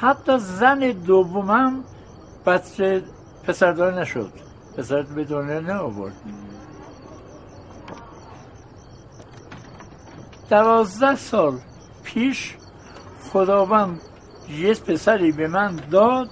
[0.00, 1.84] حتی زن دومم
[2.46, 3.02] بچه
[3.44, 4.32] پسردار نشد.
[4.76, 6.14] پسر به دنیا نه آورد
[10.50, 11.60] دوازده سال
[12.04, 12.54] پیش
[13.32, 14.00] خداوند
[14.48, 16.30] یه پسری به من داد.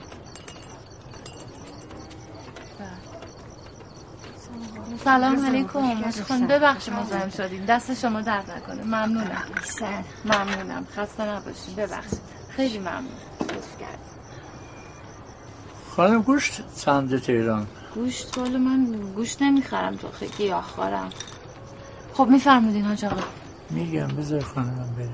[5.05, 5.81] سلام علیکم.
[5.81, 7.65] مشکون ببخشید مزاحم شدیم.
[7.65, 8.82] دست شما درد نکنه.
[8.85, 9.45] ممنونم.
[10.24, 10.86] ممنونم.
[10.97, 11.77] خسته نباشید.
[11.77, 12.20] ببخشید.
[12.49, 13.05] خیلی ممنون.
[13.40, 14.09] لطف کردید.
[15.97, 18.85] خانم گوشت چند تهران؟ گوشت والا من
[19.16, 21.11] گوشت نمی‌خرم تو خیلی گیاهخوارم
[22.15, 23.23] خب میفرمودین حاج آقا
[23.70, 25.09] میگم بذار خانمم بره.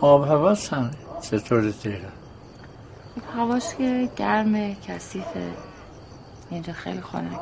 [0.00, 2.12] آب هوا چند چطور تهران؟
[3.36, 5.52] هواش که گرمه کثیفه.
[6.50, 7.40] اینجا خیلی خنک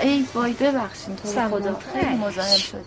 [0.00, 1.48] ای وای ببخشید تو.
[1.48, 1.74] خدا.
[1.92, 2.84] خیلی مزاحم شد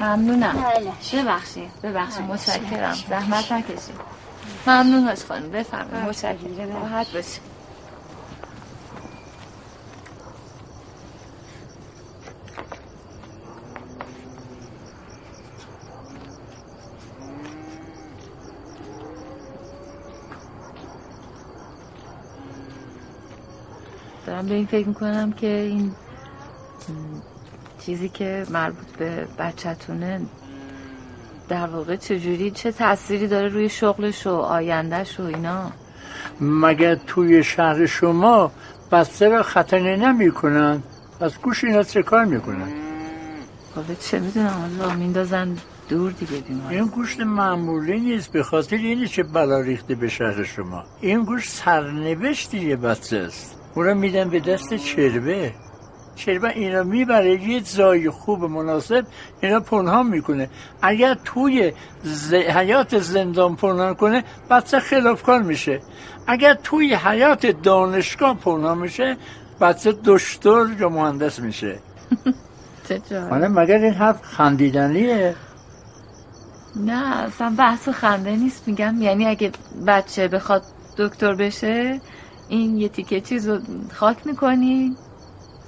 [0.00, 0.52] ممنونم.
[0.52, 1.22] بله.
[1.22, 2.94] ببخشید ببخشید متشکرم.
[3.08, 3.94] زحمت نکشید.
[4.66, 5.50] ممنون هاش خانم.
[5.50, 6.08] بفرمایید.
[6.08, 6.72] متشکرم.
[6.72, 7.58] راحت باشید.
[24.26, 25.94] دارم به این فکر می‌کنم که این
[27.88, 30.20] چیزی که مربوط به بچهتونه
[31.48, 35.72] در واقع چجوری چه تأثیری داره روی شغلش و آیندهش و اینا؟
[36.40, 38.52] مگر توی شهر شما
[38.92, 40.82] بسته را ختنه نمی کنن
[41.20, 42.68] پس گوش اینا چه کار می‌کنن؟
[43.74, 45.56] حالا چه می‌دونم الله میندازن
[45.88, 46.72] دور دیگه بیمار.
[46.72, 50.84] این گوشت معمولی نیست به خاطر اینه که بلا ریخته به شهر شما.
[51.00, 53.60] این گوشت سرنوشتی یه بچه است.
[53.74, 55.52] اون رو میدن به دست چربه.
[56.18, 59.04] چربه اینا می‌بره یه جای خوب مناسب
[59.40, 60.50] اینا پنهان می‌کنه.
[60.82, 61.72] اگر توی
[62.02, 62.34] ز...
[62.34, 65.80] حیات زندان پنهان کنه بچه خلافکار میشه.
[66.26, 69.16] اگر توی حیات دانشگاه پنهان میشه
[69.60, 71.78] بچه دکتر یا مهندس میشه.
[73.30, 75.34] حالا مگر این حرف خندیدنیه؟
[76.76, 79.52] نه اصلا بحث خنده نیست میگم یعنی اگه
[79.86, 80.62] بچه بخواد
[80.98, 82.00] دکتر بشه
[82.48, 83.58] این یه تیکه چیز رو
[83.94, 84.96] خاک می‌کنی.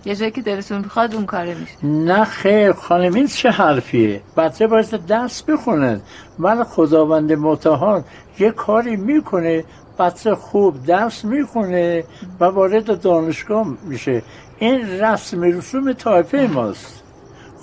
[0.05, 1.86] یه جایی که دلتون بخواد اون کاره میشه.
[1.86, 6.01] نه خیر خانم این چه حرفیه؟ بچه باید درس بخونه
[6.39, 8.02] ولی خداوند متعال
[8.39, 9.64] یه کاری می‌کنه
[9.98, 12.05] بچه خوب درس می‌خونه
[12.40, 14.22] و وارد دانشگاه میشه.
[14.59, 17.02] این رسم رسوم طایفه ماست.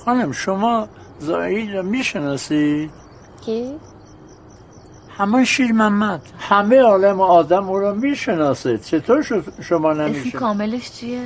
[0.05, 0.87] خانم شما
[1.19, 2.89] زایی رو می‌شناسید
[3.45, 3.75] کی؟
[5.17, 8.77] همه شیر محمد همه عالم آدم او رو می‌شناسه.
[8.77, 9.23] چطور
[9.61, 11.21] شما اسم نمیشه کاملش چیه؟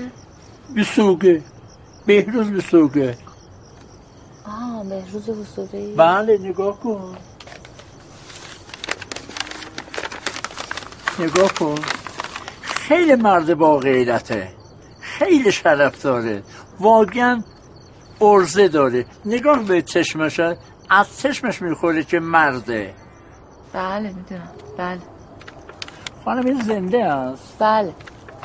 [0.78, 1.42] بسوگه
[2.06, 3.18] بهروز بسوگه
[4.46, 7.18] آه بهروز وسوقی بله نگاه کن
[11.20, 11.76] نگاه کن
[12.62, 14.48] خیلی مرد با غیرته
[15.02, 16.44] خیلی شرف داره
[16.80, 17.44] واقعا
[18.22, 20.40] ارزه داره نگاه به چشمش
[20.90, 22.94] از چشمش می‌خوره که مرده
[23.74, 25.00] بله می‌دونم بله
[26.26, 27.94] خانم این زنده است بله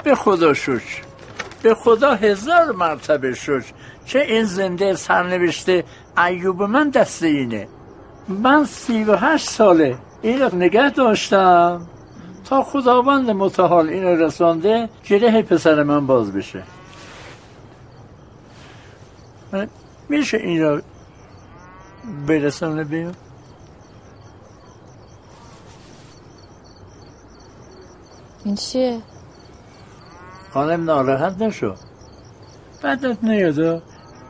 [0.04, 1.05] به خدا شکر
[1.66, 3.72] به خدا هزار مرتبه شکر.
[4.06, 5.84] که این زنده سرنوشته
[6.26, 7.68] ایوب من دست اینه.
[8.28, 9.98] من سی و هشت ساله.
[10.22, 11.86] این رو نگه داشتم.
[12.44, 16.62] تا خداوند متعال این رسانده گره پسر من باز بشه.
[20.08, 20.80] میشه این رو
[22.26, 23.12] برسانه بیم
[28.44, 29.00] این چیه؟
[30.56, 31.74] خانم ناراحت نشو.
[32.82, 33.82] بعدت نیادا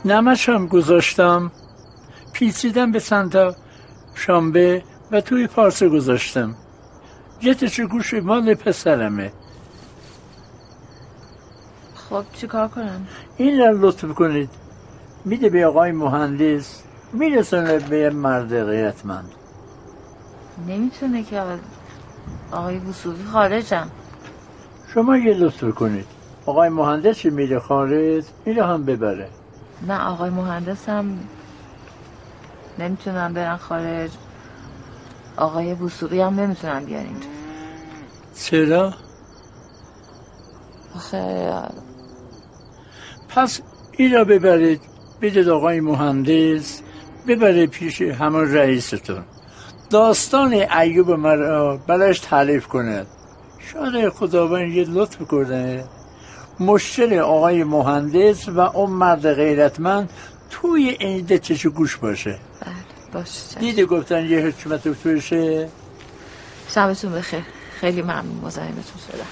[0.05, 1.53] نمش هم گذاشتم.
[2.32, 3.55] پیچیدم به سنتا
[4.15, 6.55] شنبه و توی پارسه گذاشتم.
[7.40, 9.32] جتش گوش مال پسرمه.
[11.94, 14.51] خب چیکار کنم؟ این رو لطف کنید.
[15.24, 16.82] میده به آقای مهندس
[17.12, 19.31] میرسونه به مرد غیرتمند.
[20.69, 21.43] نمی‌تونه که
[22.53, 23.90] آقای- وسوقی خارجم.
[24.94, 26.15] شما یه لطف کنید.
[26.47, 29.28] آقای مهندس که میره خارج این رو هم ببره.
[29.89, 31.18] نه آقای مهندس هم
[32.78, 34.10] نمی‌تونم برن خارج.
[35.36, 37.27] آقای وسوقی هم نمی‌تونن بیان اینجا.
[38.40, 38.94] چرا؟
[40.97, 41.62] آخه
[43.28, 43.60] پس
[43.97, 44.81] این را ببرید.
[45.23, 46.81] بدید آقای مهندس
[47.28, 49.24] ببرید پیش همون رئیستون.
[49.90, 53.06] داستان ایوب مرا براش تعریف کند
[53.73, 55.85] شاید خداوند یه لطف کنه.
[56.60, 60.10] مشکل آقای مهندس و اون مرد غیرتمند
[60.50, 62.38] توی این دچش گوش باشه.
[63.12, 63.60] باشه.
[63.60, 65.68] دیده گفتن یه حکمت توشه؟
[66.68, 67.42] شبتون بخیر.
[67.80, 69.26] خیلی ممنون مزاحمتون شدم.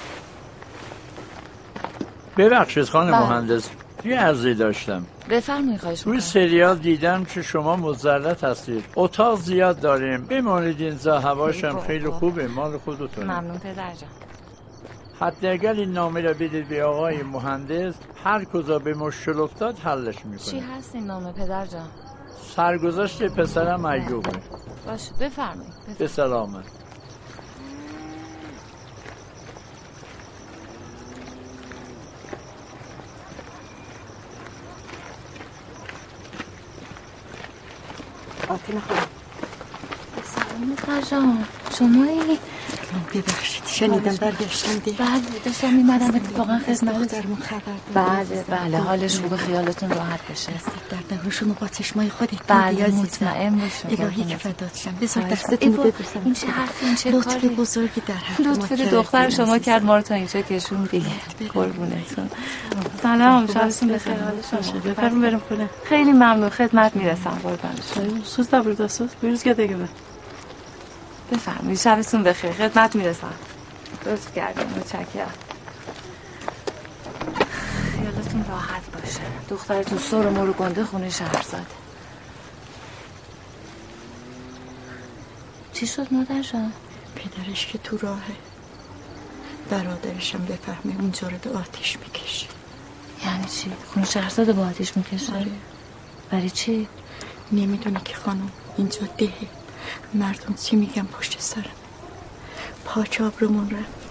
[2.36, 3.30] ببخشید خانم بله.
[3.30, 3.68] مهندس
[4.04, 5.06] یه عرضی داشتم.
[5.30, 6.20] بفرمایید خواهش می‌کنم.
[6.20, 8.84] سریال دیدم که شما مزرت هستید.
[8.96, 10.24] اتاق زیاد داریم.
[10.24, 12.48] بمانید اینجا هواش هم خیلی خوبه.
[12.48, 14.10] مال خودتون ممنون پدر جان.
[15.20, 17.94] حتی اگر این نامه را بدید به آقای مهندس.
[18.24, 21.88] هر کجا به مشکل افتاد حلش چی می‌کنه هست این نامه پدر جان؟
[22.56, 24.30] سرگذشت پسرم ایوبه.
[24.86, 26.64] باشه بفرمایید به سلامت.
[38.48, 39.06] آتینا خانم.
[40.24, 41.44] سلام پدر جان.
[41.78, 42.38] شمایی
[43.14, 47.60] ببخشید شنیدم برگشتم دی بله داشتم میمدم اتفاقا خدمت دخترمون خبر.
[47.94, 50.52] بله بله حالش خوبه خیالتون راحت بشه
[50.90, 52.86] در نگوشون با چشمای خودت بله.
[52.88, 57.44] مطمئن باشین الهی که فدات شم بذار دستتون ببوسم این چه حرفی این چه لطف
[57.44, 59.58] بزرگی در حق لطف دختر شما.
[59.58, 61.06] کرد ما رو تا اینجا کشون دیگه
[61.54, 62.30] قربونتون.
[63.02, 64.80] سلام شبتون بخیر حال شما.
[64.80, 65.68] بفرم بریم خونه.
[65.84, 67.38] خیلی ممنون خدمت می‌رسم.
[67.42, 68.64] قربان شما.
[68.64, 69.10] burada sus.
[69.22, 70.13] Buyuruz gedege be.
[71.32, 72.52] بفرمایید شبتون بخیر.
[72.52, 73.34] خدمت می‌رسم.
[74.06, 75.34] لطف کردیم متشکرم.
[77.92, 79.20] خیالتون راحت باشه.
[79.48, 81.66] دخترتون سر ما رو گنده خونه شهرزاده
[85.72, 86.72] چی شد مادر جان؟
[87.16, 88.36] پدرش که تو راهه.
[89.70, 92.46] برادرشم بفهمه اونجا رو به آتیش می‌کشه.
[93.24, 95.46] یعنی چی؟ خونه شهرزاده با آتیش می‌کشه؟
[96.30, 96.88] برای چی؟
[97.52, 99.63] نمی‌دونه که خانم اینجا دهه.
[100.14, 101.64] مردم چی میگن پشت سرم؟
[102.84, 104.03] پاچ آبرومون رفت.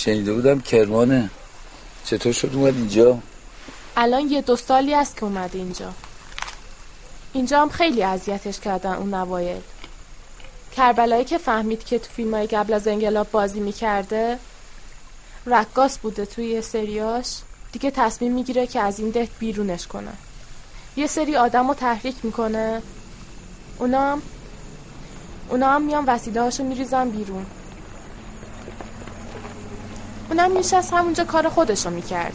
[0.00, 1.30] شنیده بودم کرمانه.
[2.04, 3.18] چطور شد اومد اینجا؟
[3.96, 5.92] الان یه دو سالی است که اومده اینجا.
[7.32, 9.60] اینجا هم خیلی اذیتش کردن اون نوایل
[10.76, 14.38] کربلایی که فهمید که تو فیلم های قبل از انقلاب بازی می‌کرده
[15.46, 17.26] رقاص بوده توی یه سریاش.
[17.72, 20.12] دیگه تصمیم می‌گیره که از این ده بیرونش کنه.
[20.96, 22.82] یه سری آدم رو تحریک می‌کنه.
[23.78, 24.22] اونا هم
[25.48, 27.46] اونا هم میان وسیله هاشو میریزن بیرون.
[30.30, 32.32] اونم میشست همونجا کار خودشو می‌کرد.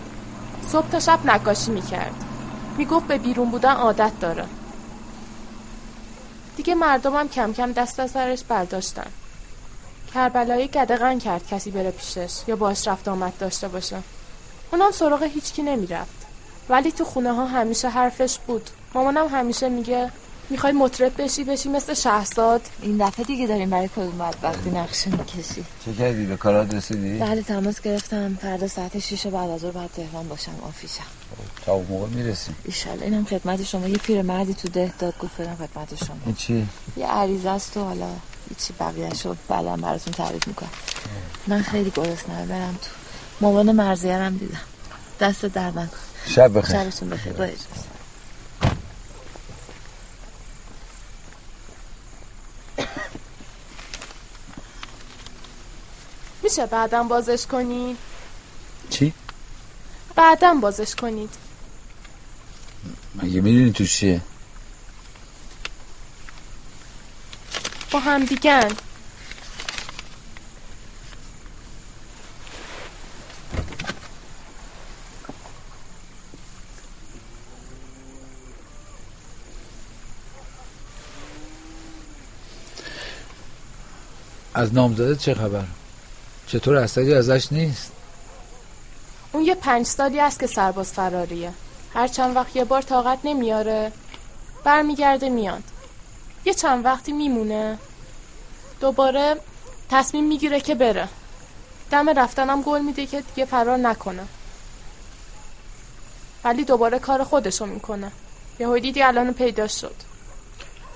[0.68, 2.24] صبح تا شب نقاشی می‌کرد.
[2.78, 4.46] می‌گفت به بیرون بودن عادت داره.
[6.58, 9.08] دیگه مردمم کم کم دست از سرش برداشتن.
[10.14, 13.98] کربلایی گدغن کرد کسی بره پیشش یا باش رفت آمد داشته باشه.
[14.72, 16.26] اونم سراغ هیچکی نمی‌رفت.
[16.70, 18.70] ولی تو خونه ها همیشه حرفش بود.
[18.94, 20.12] مامانم همیشه میگه
[20.50, 25.66] می‌خوای مطرب بشی بشی مثل شهزاد این دفعه دیگه داریم برای کدوم بدبختی نقشه می‌کشی.
[25.86, 28.38] چه کردی؟ به کارات رسیدی؟ بله تماس گرفتم.
[28.42, 31.04] فردا ساعت 6 بعد از ظهر باید تهران باشم آفیشم.
[31.66, 32.56] تا اون موقع می‌رسیم.
[32.66, 33.88] ایشالله اینم خدمت شما.
[33.88, 36.18] یه پیرمردی تو ده داد گفت برم خدمت شما.
[36.26, 36.68] این چی؟
[36.98, 38.10] یه عریضه است و حالا
[38.50, 40.70] هیچی بقیه شد بعدم براتون تعریف می‌کنم.
[41.48, 42.90] من خیلی گرسنه برم تو.
[43.42, 44.62] مامان مرزیرم دیدم.
[45.20, 45.98] دست درد نکن
[46.28, 46.76] شب بخیر.
[46.76, 47.66] شبتون بخیر با اجازه
[56.43, 57.97] میشه بعدم بازش کنید
[58.89, 59.14] چی؟
[60.15, 61.30] بعدم بازش کنید
[63.15, 64.22] مگه می‌دونی تو چیه؟
[67.91, 68.68] با هم دیگن
[84.66, 85.64] از نامزده چه خبر؟
[86.48, 87.92] چطور اثری ازش نیست؟
[89.32, 91.54] اون یه پنج سالی است که سرباز فراریه.
[91.94, 93.92] هر چند وقت یه بار طاقت نمیاره
[94.64, 95.64] برمیگرده میاد.
[96.46, 97.78] یه چند وقتی میمونه
[98.80, 99.36] دوباره
[99.90, 101.08] تصمیم می‌گیره که بره.
[101.92, 104.24] دم رفتنم گل میده که دیگه فرار نکنه.
[106.44, 108.12] ولی دوباره کار خودشو می‌کنه.
[108.60, 109.96] یه دیدی الان پیدا شد.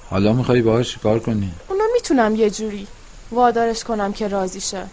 [0.09, 2.87] حالا می‌خوای باهاش کار کنی؟ اونو می‌تونم یه جوری
[3.31, 4.85] وادارش کنم که راضی شه.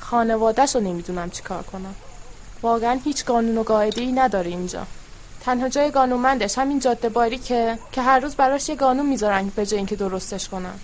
[0.00, 1.94] خانوادهش رو نمی‌دونم چی کار کنم.
[2.62, 4.86] واقعا هیچ قانون و قاعده ای نداره اینجا.
[5.44, 9.76] تنها جای قانونمندش همین جاده باری که هر روز براش یه قانون می‌ذارن به جای
[9.76, 10.74] اینکه درستش کنن.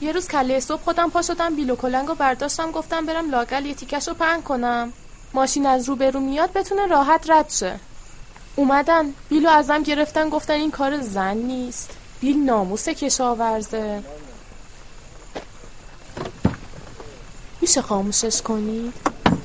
[0.00, 3.74] یه روز کله صبح خودم پا شدم بیلو کلنگ و برداشتم گفتم برم لاگل یه
[3.74, 4.92] تیکش رو پهن کنم.
[5.34, 7.80] ماشین از رو برو میاد بتونه راحت رد شه.
[8.56, 11.90] اومدن بیلو ازم گرفتن گفتن این کار زن نیست.
[12.20, 14.02] بیل ناموس کشاورزه.
[17.66, 18.94] میشه خاموشش کنید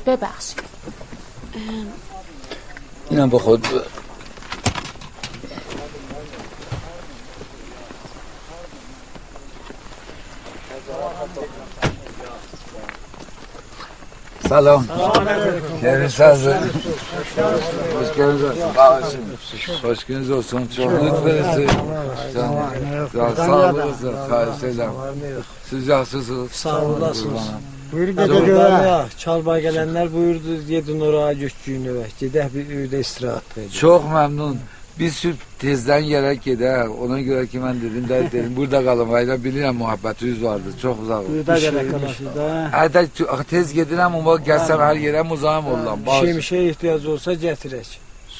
[0.05, 0.59] ببخشید
[3.09, 3.81] اینم با خود بر.
[14.49, 14.89] سلام
[19.81, 21.67] خوشگل دوستان چون برسه
[23.35, 24.15] sağ olasın
[24.59, 24.93] selam
[25.69, 27.49] sıcaksınız Sağ olasınız.
[27.91, 28.91] Buyur gedə görə.
[29.19, 33.73] Çalbay gələnlər buyurdu, gedin oraya göçgüyünə, gedək bir üydə istirahat edək.
[33.79, 34.61] Çox məmnun.
[34.99, 36.91] Biz sırf tezdən gələk gedək.
[37.03, 39.13] Ona görə ki, mən dedim, də, dedim burada qalım.
[39.19, 40.73] Ayda bilirəm muhabbətiniz vardı.
[40.81, 41.27] Çox uzaq.
[41.31, 42.47] Burada gələk qalaşıda.
[42.75, 43.03] Hədə
[43.49, 44.91] tez gedirəm, amma gəlsəm hə.
[44.91, 46.05] hər yerə uzağım hə, olam.
[46.05, 47.91] Bir şey, bir şey ehtiyac olsa gətirək.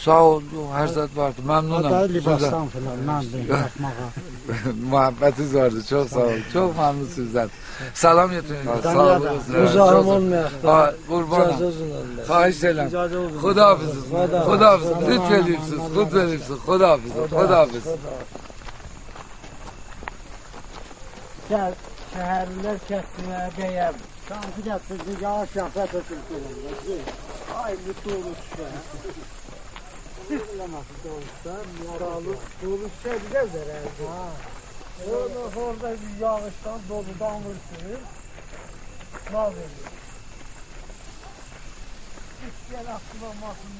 [0.01, 0.39] Sağ ol,
[0.73, 1.43] hər zət vardı.
[1.45, 1.91] Məmnunam.
[1.93, 4.07] Hətta libasdan filan, mən də baxmağa.
[4.93, 5.83] Muhabbətiniz vardı.
[5.89, 6.39] Çox sağ ol.
[6.53, 7.53] Çox məmnun sizdən.
[7.93, 8.81] Salam yetirin.
[8.83, 9.71] Sağlığınız.
[9.71, 10.93] Uzağım olmayakta.
[11.07, 11.73] Kurbanım.
[12.27, 12.89] Fahiş eylem.
[13.41, 14.03] Kuda hafızız.
[14.45, 14.95] Kuda hafızız.
[15.09, 15.79] Lütfeliyipsiz.
[15.95, 16.57] Kudveliyipsiz.
[16.65, 17.29] Kuda hafızız.
[17.29, 17.93] Kuda hafızız.
[21.49, 21.73] Gel
[22.13, 23.93] şehirler kesmeye değer.
[24.29, 27.05] Sanki de sizi yavaş yavaş ötürtürüm.
[27.63, 28.71] Ay mutlu olursun.
[30.29, 34.31] Nasıl da olsa, moralı, kuruluş şey biledir herhalde.
[35.09, 38.01] Ondan sonra da bir yağıştan, doludan vursun.
[39.33, 39.91] Naz ediyor.
[42.41, 43.71] Hiç gel aklıma mahkum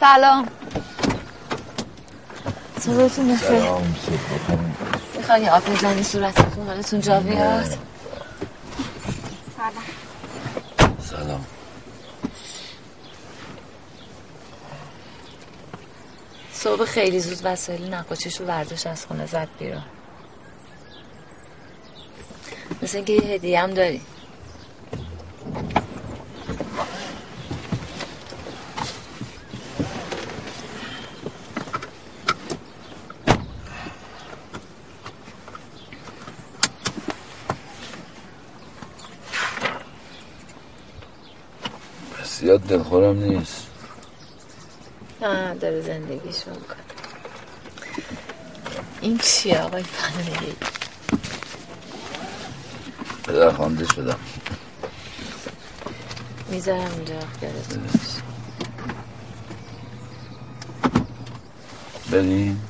[0.00, 0.48] سلام.
[2.80, 3.94] صبحتون بخیر سلام
[5.16, 7.64] می‌خوای آب بزنی صورتتون حالتون جا بیاد.
[9.56, 9.84] سلام.
[11.00, 11.46] سلام.
[16.52, 19.82] صبح خیلی زود وسایل نقاشیش رو برداشت از خونه زد بیرون.
[22.82, 24.00] مثل اینکه یه هدیه هم داری
[42.20, 43.66] پس زیاد دلخورم نیست.
[45.22, 46.76] نه داره زندگیشو می‌کنه.
[49.00, 50.52] این چیه آقای پناهی
[53.24, 54.18] پدر خواندش بدم
[56.50, 57.82] می‌ذارم اینجا یادتون
[62.10, 62.67] بریم.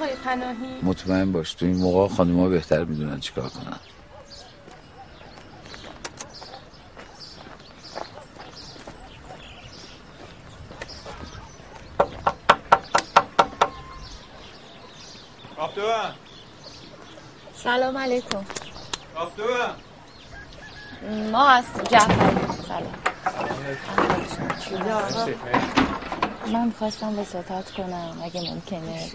[0.00, 3.80] آقای پناهی؟ مطمئن باش تو این موقع خانوما بهتر می‌دونن چیکار کنن.
[17.54, 18.44] سلام علیکم.
[21.32, 22.94] ما هستیم جعفری سلام.
[26.52, 29.10] من می‌خواستم وساطت کنم اگه ممکنه.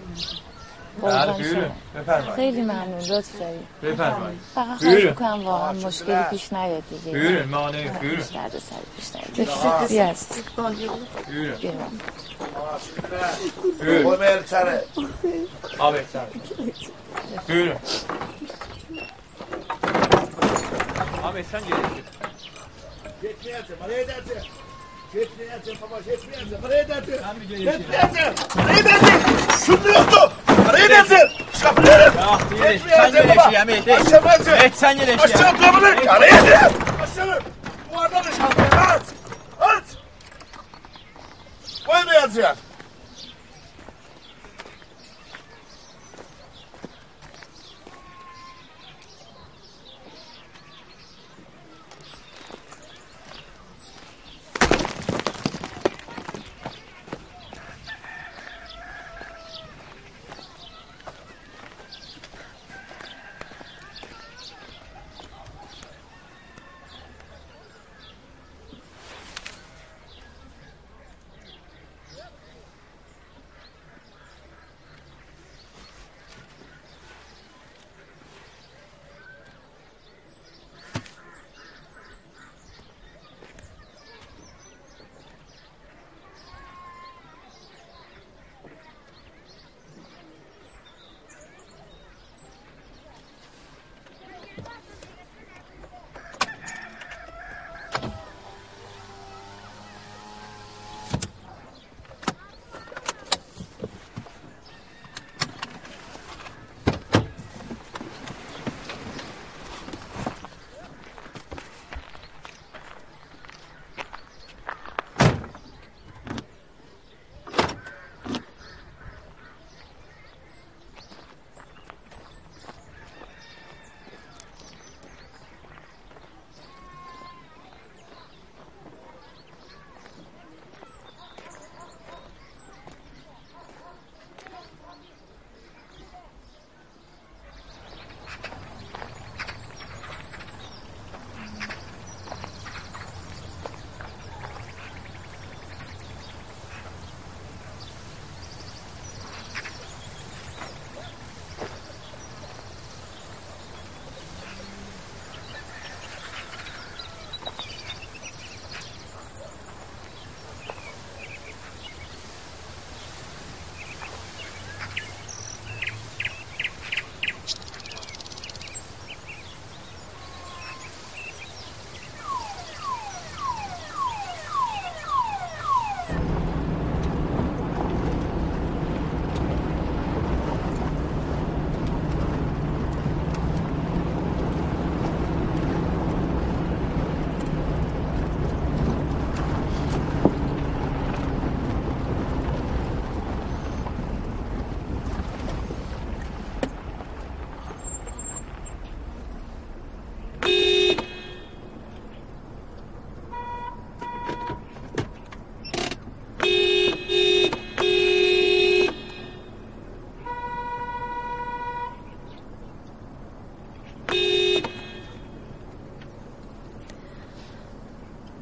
[1.02, 1.62] بله، شما.
[2.02, 2.34] بفرمایید.
[2.34, 4.40] خیلی ممنون لطف داری بفرمایید.
[4.54, 4.76] فقط بله.
[4.76, 7.98] خواهش می‌کنم واقعا مشکلی پیش نیاد دیگه بله، مانع، بله.
[7.98, 10.42] پیش درد سر پیش نیاد بیا است.
[11.30, 11.60] Yürü.
[11.62, 11.72] بیا.
[13.80, 14.04] Yürü.
[14.04, 14.80] Koy el içeri.
[15.80, 16.26] Abi sen.
[17.48, 17.76] Yürü.
[21.24, 21.78] Abi sen gel.
[23.22, 24.38] Gitmeyeceksin, nereye edersin?
[25.12, 27.14] Gitmeyeceksin baba, gitmeyeceksin, nereye edersin?
[27.22, 27.72] Sen bir gelin.
[27.72, 29.14] Gitmeyeceksin, nereye edersin?
[29.66, 30.32] Şunu yoktu,
[30.76, 31.44] Kapıyı indir.
[31.52, 32.12] Şu kapıyı indir.
[32.22, 32.40] Ah,
[32.88, 33.82] sen gel eşi yemeği.
[33.82, 34.64] Aşağı bırak.
[34.64, 35.34] Et sen gel eşi yemeği.
[35.34, 36.04] Aşağı kapını.
[36.06, 36.54] Karayı indir.
[36.54, 37.40] Aşağı.
[37.92, 38.94] Duvardan aşağı.
[38.94, 39.02] Aç.
[39.60, 39.84] Aç.
[41.86, 42.56] Koy beyazı ya.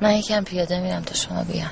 [0.05, 1.71] من یکم پیاده میرم تا شما بیان.